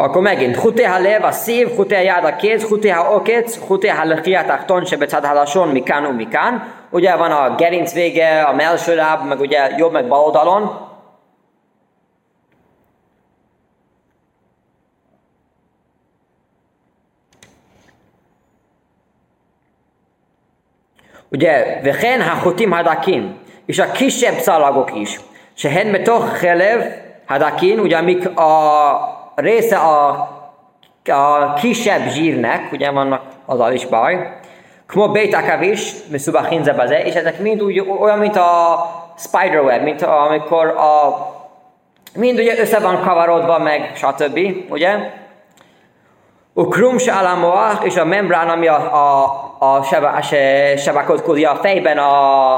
[0.00, 0.56] akkor megint,
[1.30, 6.72] szív, hutéha jád a kéz, hutéha okec, hutéha lechiatachton se becad halason, mikán u mikán.
[6.90, 10.88] Ugye van a gerinc vége, a melső láb, meg ugye jobb, meg bal oldalon.
[21.28, 25.20] Ugye, vechen hachutim hadakin, és a kisebb szalagok is.
[25.54, 26.80] Sehen betoch chelev
[27.26, 30.08] hadakin, ugye amik a része a,
[31.04, 34.38] a kisebb zsírnek, ugye vannak az is baj,
[34.86, 38.78] Kmo Beit Akavish, Misubachin Zebaze, és ezek mind úgy, olyan, mint a
[39.16, 41.16] spiderweb, mint amikor a,
[42.14, 44.38] mind ugye össze van kavarodva, meg stb.
[44.68, 44.96] ugye?
[46.54, 48.94] A krum se alamoach, és a membrán, ami a,
[49.58, 49.82] a, a
[50.76, 52.54] sebakodkodik a fejben a,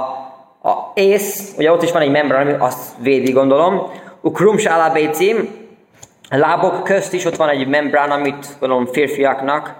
[0.63, 3.91] a ész, ugye ott is van egy membrán, ami azt védi, gondolom.
[4.23, 4.71] A krum se
[6.39, 9.75] lábok közt is ott van egy membrán, amit gondolom férfiaknak,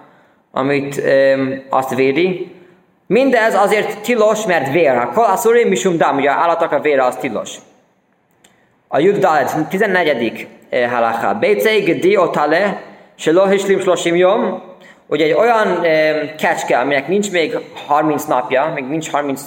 [0.51, 2.55] amit um, azt védi.
[3.07, 4.91] Mindez azért tilos, mert vér.
[4.91, 7.57] A kol aszurim misum dam, ugye állatok a vére az tilos.
[8.89, 10.47] A Juddalet, 14.
[10.91, 11.35] halacha.
[11.35, 12.83] Bécei gedi otale,
[13.15, 14.63] se lo hislim slosim jom,
[15.07, 19.43] ugye egy olyan um, kecske, aminek nincs még 30 napja, még nincs 30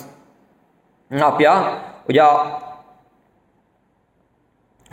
[1.07, 2.21] napja, ugye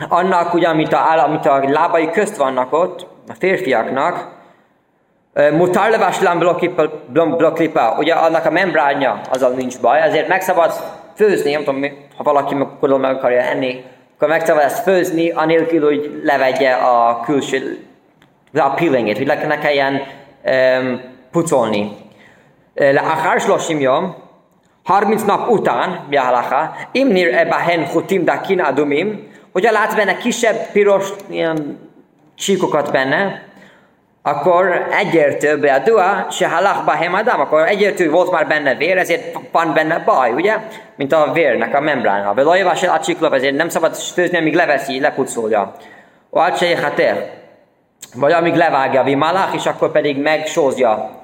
[0.08, 4.36] annak, ugye, amit a, amit a lábai közt vannak ott, a férfiaknak,
[5.52, 6.38] Mutar leváslan
[7.12, 10.72] bloklipa, ugye annak a membránja, azzal nincs baj, ezért meg szabad
[11.16, 11.84] főzni, nem tudom,
[12.16, 17.20] ha valaki meg, meg akarja enni, akkor meg szabad ezt főzni, anélkül, hogy levegye a
[17.20, 17.84] külső,
[18.54, 20.02] a peelingét, hogy ne kelljen
[20.44, 21.00] um,
[21.30, 22.06] pucolni.
[22.80, 24.14] לאחר 30 יום,
[24.84, 30.71] 30 nap után, mi a halacha, imnir ebahen chutim dakin adumim, hogyha látsz benne kisebb
[30.71, 31.79] piros ilyen
[32.35, 33.51] csíkokat benne,
[34.25, 39.37] akkor egyértelmű a dua, se halach bahem adam, akkor egyértelmű volt már benne vér, ezért
[39.51, 40.55] van benne baj, ugye?
[40.95, 42.29] Mint a vérnek a membrána.
[42.29, 45.75] A velajavá se acsiklov, ezért nem szabad főzni, amíg leveszi, lepucolja.
[46.29, 47.31] O alcsei hater.
[48.15, 51.21] Vagy amíg levágja a vimalach, és akkor pedig megsózja.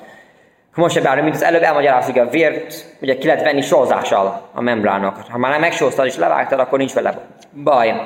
[0.76, 5.18] Most bár, mint az előbb elmagyaráztuk, a vért ugye ki lehet venni sózással a membrának.
[5.30, 7.18] Ha már nem megsóztad és levágtad, akkor nincs vele
[7.64, 8.04] baj.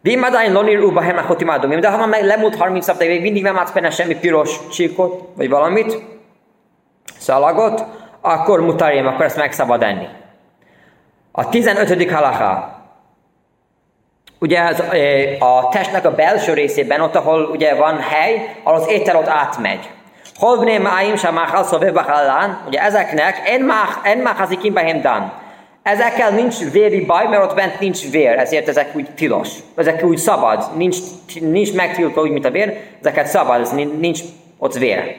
[0.00, 1.80] Vimadain lonir uba hemachot imádom.
[1.80, 4.58] De ha már meg lemúlt 30 nap, de még mindig nem látsz benne semmi piros
[4.70, 6.02] csíkot, vagy valamit,
[7.18, 7.84] szalagot,
[8.20, 10.08] akkor mutarjem, akkor ezt meg szabad enni.
[11.32, 12.10] A 15.
[12.10, 12.78] halaká.
[14.40, 14.82] Ugye az,
[15.38, 19.90] a testnek a belső részében, ott, ahol ugye van hely, ahol az étel ott átmegy.
[20.38, 25.32] Holbné máim sem máchal szóvébachallán, ugye ezeknek en, mach, en máchazikim behem dam.
[25.82, 29.48] Ezekkel nincs véri baj, mert ott bent nincs vér, ezért ezek úgy tilos.
[29.76, 30.96] Ezek úgy szabad, nincs,
[31.40, 34.20] nincs megtiltva úgy, mint a vér, ezeket szabad, ez nincs
[34.58, 35.16] ott vér.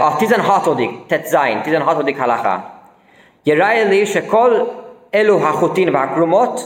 [0.00, 0.80] A 16.
[1.08, 2.16] Tetzain, 16.
[2.16, 2.80] halaká.
[3.42, 6.60] Jerájeli se kol elu hachutin vákrumot,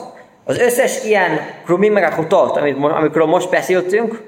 [0.45, 4.23] az összes ilyen krumim meg a hutot, amikről most beszéltünk,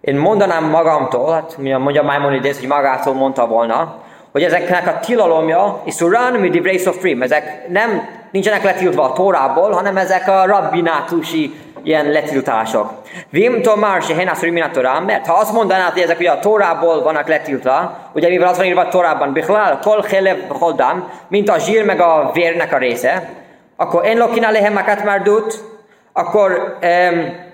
[0.00, 3.94] én mondanám magamtól, hát mondja Maimonides, hogy magától mondta volna,
[4.32, 9.70] hogy ezeknek a tilalomja, és Suran mi of Free, ezek nem nincsenek letiltva a Tórából,
[9.70, 12.90] hanem ezek a rabbinátusi ilyen letiltások.
[13.30, 17.28] Vim tomar se henászuri minatorám, mert ha azt mondanád, hogy ezek ugye a Tórából vannak
[17.28, 21.84] letiltva, ugye mivel az van írva a Tórában, Bichlál, kol chelev holdám, mint a zsír
[21.84, 23.28] meg a vérnek a része,
[23.76, 25.64] akkor én lokina lehemakat már dut,
[26.12, 27.45] akkor um,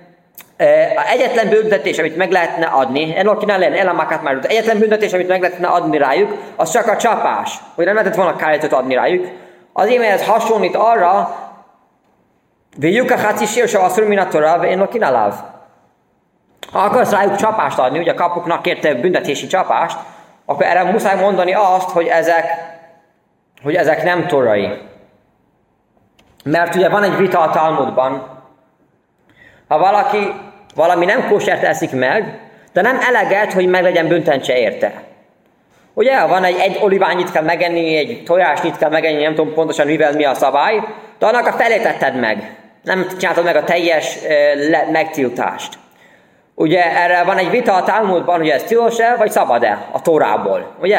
[1.12, 5.66] egyetlen büntetés, amit meg lehetne adni, Elokinál lenne, elamakat már egyetlen büntetés, amit meg lehetne
[5.66, 9.26] adni rájuk, az csak a csapás, hogy nem lehetett volna kárítót adni rájuk.
[9.72, 11.36] Az ez hasonlít arra,
[12.76, 15.34] Véljük a háci sírsa a szurminatora, én lav.
[16.72, 19.98] Ha akarsz rájuk csapást adni, ugye kapuknak kérte büntetési csapást,
[20.44, 22.46] akkor erre muszáj mondani azt, hogy ezek,
[23.62, 24.78] hogy ezek nem torai.
[26.44, 28.40] Mert ugye van egy vita a Talmudban,
[29.68, 30.32] ha valaki
[30.74, 32.38] valami nem kósert eszik meg,
[32.72, 34.92] de nem eleget, hogy meg legyen büntentse érte.
[35.94, 40.12] Ugye, van egy, egy oliványit kell megenni, egy tojásnyit kell megenni, nem tudom pontosan mivel
[40.12, 40.80] mi a szabály,
[41.18, 42.56] de annak a felét tetted meg.
[42.82, 44.18] Nem csináltad meg a teljes
[44.70, 45.78] le, megtiltást.
[46.54, 50.76] Ugye erre van egy vita a Talmudban, hogy ez tilos-e, vagy szabad-e a Tórából.
[50.80, 50.98] Ugye?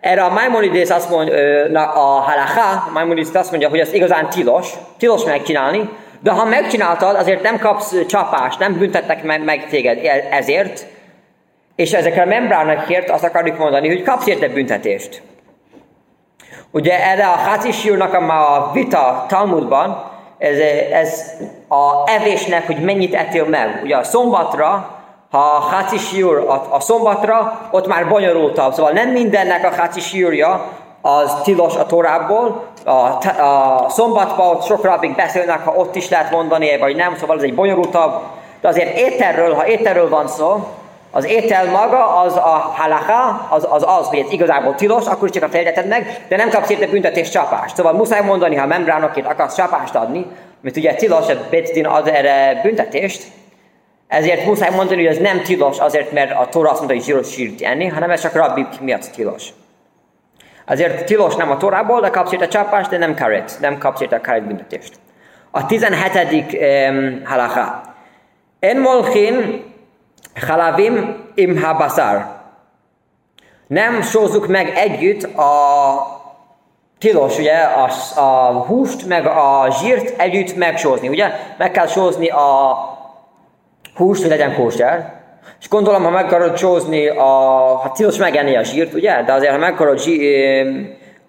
[0.00, 5.24] Erre a Maimonides azt mondja, a halacha, Maimonides azt mondja, hogy ez igazán tilos, tilos
[5.24, 5.88] megcsinálni,
[6.20, 10.86] de ha megcsináltad, azért nem kapsz csapást, nem büntetnek meg, téged e- ezért,
[11.76, 15.22] és ezekre a membránakért azt akarjuk mondani, hogy kapsz érte büntetést.
[16.70, 20.58] Ugye erre a Hácisírnak a vita Talmudban, ez,
[20.92, 21.32] ez
[21.68, 23.80] a evésnek, hogy mennyit ettél meg.
[23.82, 24.96] Ugye a szombatra,
[25.30, 28.72] ha a Hácisír a, a szombatra, ott már bonyolultabb.
[28.72, 30.68] Szóval nem mindennek a Hácisírja
[31.16, 32.90] az tilos a torából, a,
[33.42, 37.42] a szombatban ott sok rabik beszélnek, ha ott is lehet mondani, vagy nem, szóval ez
[37.42, 38.22] egy bonyolultabb,
[38.60, 40.66] de azért ételről, ha ételről van szó,
[41.10, 45.34] Az étel maga, az a halacha, az az, az hogy ez igazából tilos, akkor is
[45.34, 47.76] csak a fejleted meg, de nem kapsz érte büntetés csapást.
[47.76, 50.26] Szóval muszáj mondani, ha membránokért akarsz csapást adni,
[50.60, 53.22] mert ugye tilos, a Bétdin ad erre büntetést,
[54.08, 57.30] ezért muszáj mondani, hogy ez nem tilos azért, mert a Tóra azt mondta, hogy zsíros
[57.30, 59.52] sírt enni, hanem ez csak rabbik miatt tilos.
[60.68, 64.16] Azért tilos nem a Tórából, de kapsz érte csapást, de nem karet, nem kapsz érte
[64.16, 64.94] a karet büntetést.
[65.50, 66.58] A 17.
[66.90, 67.80] Um, halacha.
[68.60, 69.64] En molchin
[70.46, 72.36] halavim im habasar.
[73.66, 75.52] Nem sózzuk meg együtt a
[76.98, 77.90] tilos, ugye, a,
[78.20, 81.30] a húst meg a zsírt együtt megsózni, ugye?
[81.58, 82.76] Meg kell sózni a
[83.94, 85.17] húst, hogy legyen kóser.
[85.60, 87.22] És gondolom, ha meg akarod sózni, a,
[87.82, 89.22] ha tilos megenni a zsírt, ugye?
[89.22, 90.36] De azért, ha meg akarod zsí,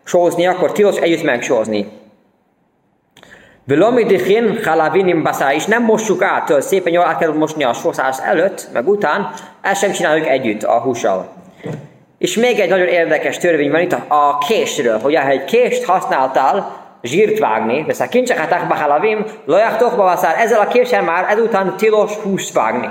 [0.03, 1.87] sózni, akkor tilos együtt megsózni.
[3.65, 8.17] Velomi dichin halavinim baszá, és nem mossuk át, szépen jól át kell mosni a sószás
[8.23, 9.29] előtt, meg után,
[9.61, 11.29] ezt sem csináljuk együtt a hússal.
[12.17, 16.77] És még egy nagyon érdekes törvény van itt a, késről, hogy ha egy kést használtál,
[17.01, 22.53] zsírt vágni, vesz a kincsek halavim, lojachtok bavaszár, ezzel a késsel már ezután tilos húst
[22.53, 22.89] vágni.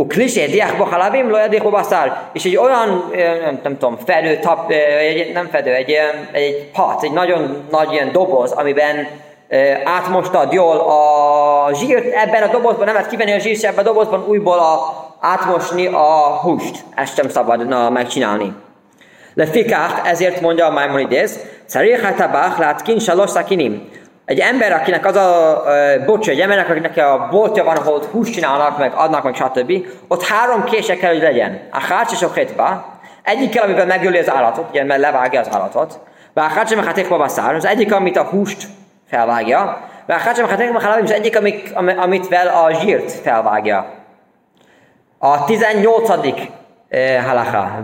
[0.00, 5.32] U klisé diákba halavim, lojadékba baszár, és egy olyan, nem, nem tudom, fedő, tap, egy,
[5.32, 5.90] nem fedő, egy,
[6.32, 9.08] egy pat, egy nagyon nagy ilyen doboz, amiben
[9.84, 14.24] átmostad jól a zsírt, ebben a dobozban nem lehet kivenni a zsírt, ebben a dobozban
[14.28, 14.78] újból a,
[15.20, 16.84] átmosni a húst.
[16.94, 18.52] Ezt sem szabadna megcsinálni.
[19.34, 21.30] Lefikák, ezért mondja a Maimonides,
[21.66, 23.88] Szarich hatabach látkin salos szakinim.
[24.30, 28.32] Egy ember, akinek az a uh, bocsa, egy embernek, akinek a boltja van, ahol húst
[28.32, 29.72] csinálnak, meg adnak, meg stb.
[30.08, 31.68] Ott három kése kell, hogy legyen.
[31.70, 32.84] A hátsó hétba,
[33.22, 35.98] egyik kell, amiben megöli az állatot, ugye, mert levágja az állatot.
[36.32, 38.66] Vá a hátsó baszár, az egyik, amit a húst
[39.08, 39.80] felvágja.
[40.06, 43.86] Vá a hátsó az egyik, amit, amit vel a zsírt felvágja.
[45.18, 46.10] A 18.
[46.88, 47.24] Eh,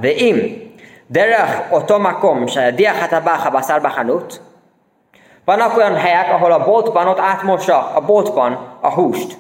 [0.00, 0.72] ve im,
[1.06, 3.80] derech otomakom, se diachat abach a baszár
[5.45, 9.37] vannak olyan helyek, ahol a boltban ott átmossa a boltban a húst.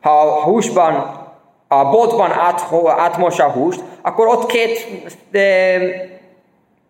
[0.00, 1.22] Ha a húsban,
[1.68, 4.86] a boltban át, átmossa a húst, akkor ott két,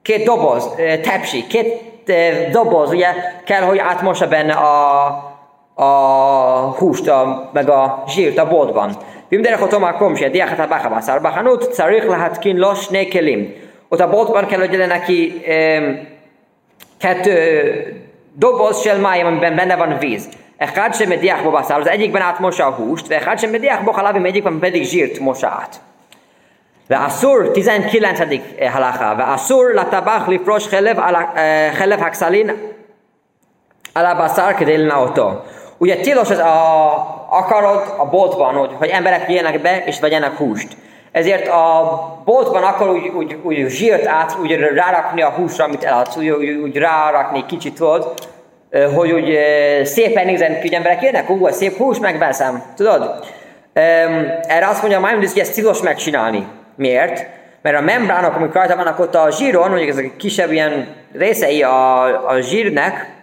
[0.03, 0.69] két doboz,
[1.03, 1.93] tepsi, két
[2.51, 3.09] doboz, ugye
[3.45, 5.07] kell, hogy átmossa benne a,
[5.75, 5.91] a
[6.79, 8.97] húst, a, meg a zsírt a boltban.
[9.33, 13.49] ואם דרך אותו מקום שהדיח את הבחר בשר בחנות, צריך להתקין לו שני כלים.
[13.89, 15.03] ott a boltban kell, hogy legyen
[18.40, 20.30] Doboz sel májam, amiben benne van víz.
[20.58, 24.60] Echad sem mediachbo baszár, az egyikben átmosa a húst, ve echad sem mediachbo halabim, egyikben
[24.60, 25.82] pedig zsírt mosa át.
[26.88, 28.20] Ve asszur, 19.
[28.20, 32.52] Eh, halacha, ve asszur latabach lifros chelev hakszalin
[33.94, 35.44] ala baszár kedélna otó.
[35.78, 40.78] Ugye tilos ez a, akarod a boltban, hogy, hogy emberek jöjjenek be és vegyenek húst.
[41.12, 46.18] Ezért a boltban akar úgy, úgy, úgy zsírt át, úgy rárakni a húsra, amit eladsz,
[46.18, 48.14] úgy, úgy, úgy rárakni kicsit, tudod,
[48.96, 49.40] hogy úgy
[49.84, 53.26] szépen nézzen ki, hogy emberek jönnek, ú, szép hús, megveszem, tudod?
[53.74, 56.48] Erre azt mondja a Maimonides, hogy ezt tilos megcsinálni.
[56.76, 57.28] Miért?
[57.62, 61.64] Mert a membránok, amik rajta vannak ott a zsíron, mondjuk ezek a kisebb ilyen részei
[61.64, 63.18] a, a zsírnek,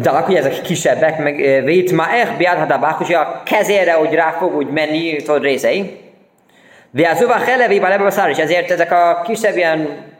[0.00, 4.56] dalak, ugye ezek kisebbek, meg vét ma eh biadhadabach, és a kezére hogy rá fog
[4.56, 6.00] úgy menni, tudod, részei.
[6.90, 10.12] De az uva helevével ebben a szár is, ezért ezek a kisebb ilyen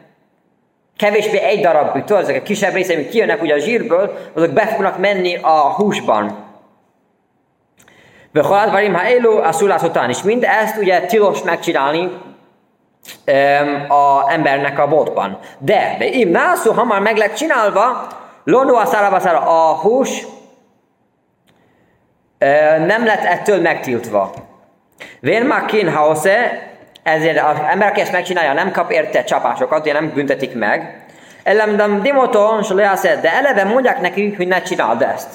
[0.97, 4.65] kevésbé egy darab, tudod, ezek a kisebb részei, amik kijönnek ugye a zsírből, azok be
[4.67, 6.43] fognak menni a húsban.
[8.31, 10.23] Vöhalát varim ha élő a szulát után is.
[10.23, 15.39] Mind ezt ugye tilos megcsinálni um, a embernek a boltban.
[15.57, 18.07] De, de im nászú, ha már meg lett csinálva,
[18.45, 20.25] Lónó a szára a hús
[22.85, 24.33] nem lett ettől megtiltva.
[25.19, 26.67] Vén makin haosze,
[27.03, 31.05] ezért az ember, aki ezt megcsinálja, nem kap érte csapásokat, ugye nem büntetik meg.
[31.43, 32.61] Ellemdem dimoton,
[33.21, 35.29] de eleve mondják neki, hogy ne csináld ezt.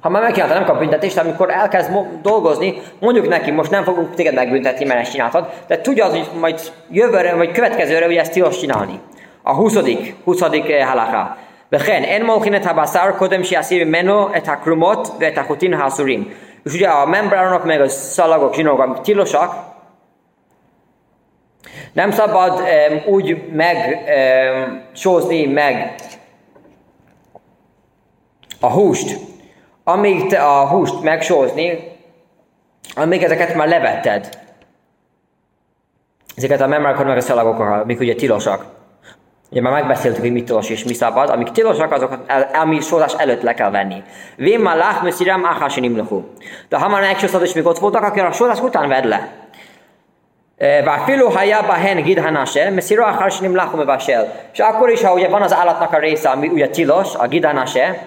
[0.00, 1.90] Ha már megcsinálta, nem kap büntetést, amikor elkezd
[2.22, 6.28] dolgozni, mondjuk neki, most nem fogunk téged megbüntetni, mert ezt csináltad, de tudja az, hogy
[6.40, 6.60] majd
[6.90, 9.00] jövőre, vagy következőre, hogy ezt tilos csinálni.
[9.42, 9.78] A 20.
[10.24, 10.40] 20.
[10.40, 11.36] halaká.
[11.71, 16.29] וכן, אין מולכין את הבשר קודם שיסיר ממנו את הקרומות ואת החוטין האסורים.
[16.65, 19.53] És ugye a membránok meg a szalagok, zsinórok, amik tilosak,
[21.93, 25.95] nem szabad um, úgy meg um, sózni meg
[28.59, 29.17] a húst,
[29.83, 31.97] amíg te a húst megsózni,
[32.95, 34.29] amíg ezeket már levetted.
[36.35, 38.65] Ezeket a memrákat meg a szalagokat, amik ugye tilosak.
[39.54, 41.30] Ugye már megbeszéltük, hogy mi tilos és mi szabad.
[41.30, 42.78] Amik tilosak, azokat el, elmi
[43.16, 44.02] előtt le kell venni.
[44.36, 46.28] Vém már lách, műszirem, áhásin imlokú.
[46.68, 49.28] De hamar megsorosztad, és még ott voltak, akkor a sorás után vedd le.
[50.56, 54.32] E, Váfiló hajába hen gidhanase, mesziró áhásin lachú mevasel.
[54.52, 58.06] És akkor is, ha ugye van az állatnak a része, ami ugye tilos, a gidhanase,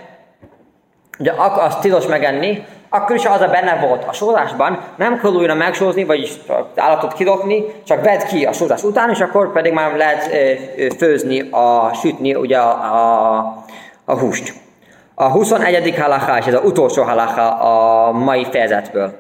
[1.18, 5.32] de akkor azt tilos megenni, akkor is az a benne volt a sózásban, nem kell
[5.32, 6.32] újra megsózni, vagyis
[6.76, 10.30] állatot kidobni, csak vedd ki a sózás után, és akkor pedig már lehet
[10.98, 13.64] főzni, a, sütni ugye a, a,
[14.06, 14.54] a húst.
[15.16, 15.96] A 21.
[16.00, 19.14] halaká, és ez az utolsó halaká a mai fejezetből.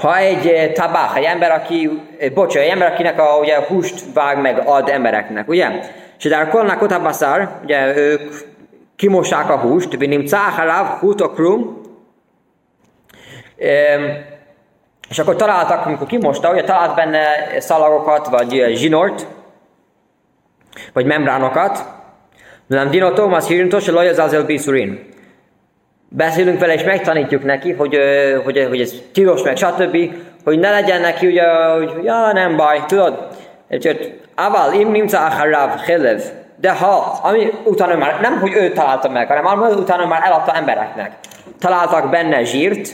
[0.00, 1.90] Ha egy tabák, egy ember, aki,
[2.34, 5.68] bocs, egy ember, akinek a, ugye, húst vág meg, ad embereknek, ugye?
[6.18, 8.51] És de kolnak otabaszár, ugye ők
[9.02, 11.80] kimossák a húst, vinim cáharáv, hútokrum,
[15.08, 17.20] és akkor találtak, amikor kimosta, ugye talált benne
[17.58, 19.26] szalagokat, vagy zsinort,
[20.92, 21.84] vagy membránokat,
[22.66, 25.08] nem dinotó, az hírintos, hogy az azel biszurin.
[26.08, 27.98] Beszélünk vele, és megtanítjuk neki, hogy,
[28.44, 29.96] hogy, hogy ez tilos, meg stb.,
[30.44, 33.28] hogy ne legyen neki ugye, hogy ja, nem baj, tudod,
[34.34, 36.22] Aval im nimca acharav chelev,
[36.62, 40.52] de ha, ami utána már, nem hogy ő találta meg, hanem ami utána már eladta
[40.52, 41.12] embereknek.
[41.58, 42.88] Találtak benne zsírt,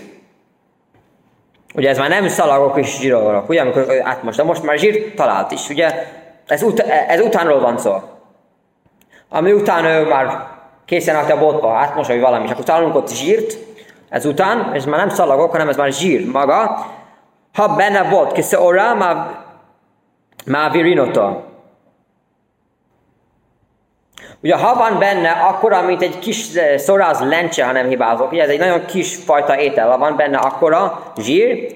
[1.74, 5.50] ugye ez már nem szalagok és zsírolok, ugye, amikor átmos, de most már zsírt talált
[5.50, 6.06] is, ugye,
[6.46, 7.94] ez, ut- ez utánról van szó.
[9.28, 10.46] Ami után ő már
[10.84, 13.56] készen a boltba, átmos, vagy valami, és akkor találunk ott zsírt,
[14.08, 16.86] ez után, és már nem szalagok, hanem ez már zsír maga,
[17.54, 19.16] ha benne volt, kisze orra, már,
[20.46, 21.46] már virinota.
[24.43, 28.43] Ugye ha van benne akkora, mint egy kis eh, szoráz lencse, ha nem hibázok, ugye
[28.43, 31.74] ez egy nagyon kis fajta étel, ha van benne akkora zsír,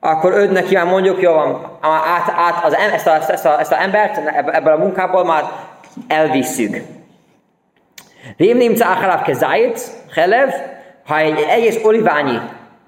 [0.00, 3.72] akkor őt neki már mondjuk, jó van, át, át az, ezt, a, ezt, a, ezt
[3.72, 4.20] a embert
[4.52, 5.44] ebből a munkából már
[6.08, 6.76] elvisszük.
[8.36, 9.80] Vém nimca acharav kezájt,
[10.14, 10.50] helev,
[11.06, 12.40] ha egy egész oliványi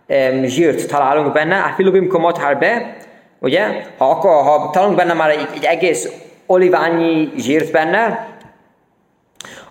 [0.09, 2.97] um, zsírt találunk benne, a filubim komot harbe,
[3.39, 3.66] ugye,
[3.99, 6.09] ha, akkor, ha találunk benne már egy, egy egész
[6.47, 8.36] oliványi zsírt benne,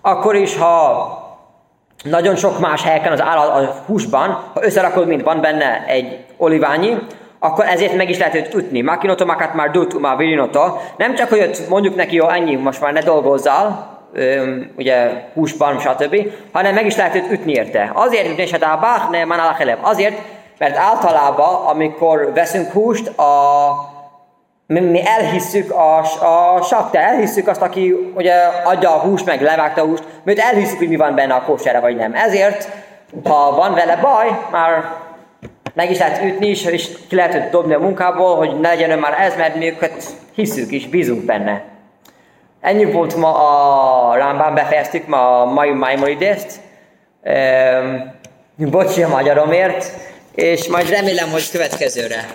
[0.06, 1.24] akkor is, ha
[2.04, 6.98] nagyon sok más helyeken az állat a húsban, ha összerakod, mint van benne egy oliványi,
[7.40, 8.82] akkor ezért meg is lehet őt ütni.
[8.82, 10.78] Makinoto makat már dut, már virinoto.
[10.98, 13.94] Nem csak, hogy mondjuk neki, jó, ennyi, most már ne dolgozzál,
[14.78, 16.16] ugye húsban, stb.,
[16.52, 17.92] hanem meg is lehet őt ütni érte.
[17.94, 19.78] Azért, hogy ne bach, ne manalachelev.
[19.82, 20.22] Azért,
[20.58, 23.95] mert általában, amikor veszünk húst, a
[24.68, 25.98] mi, elhisszük a,
[26.56, 30.78] a sakta, elhisszük azt, aki ugye adja a húst, meg levágta a húst, mert elhisszük,
[30.78, 32.14] hogy mi van benne a kósára, vagy nem.
[32.14, 32.70] Ezért,
[33.24, 34.84] ha van vele baj, már
[35.74, 39.20] meg is lehet ütni is, és ki lehet dobni a munkából, hogy ne legyen már
[39.20, 40.04] ez, mert mi őket
[40.36, 41.64] hiszük és bízunk benne.
[42.62, 46.60] Ennyi volt ma a Rámbán, befejeztük ma a mai Maimonidészt.
[47.24, 49.92] Um, bocsi a magyaromért,
[50.36, 52.26] és majd remélem, hogy következőre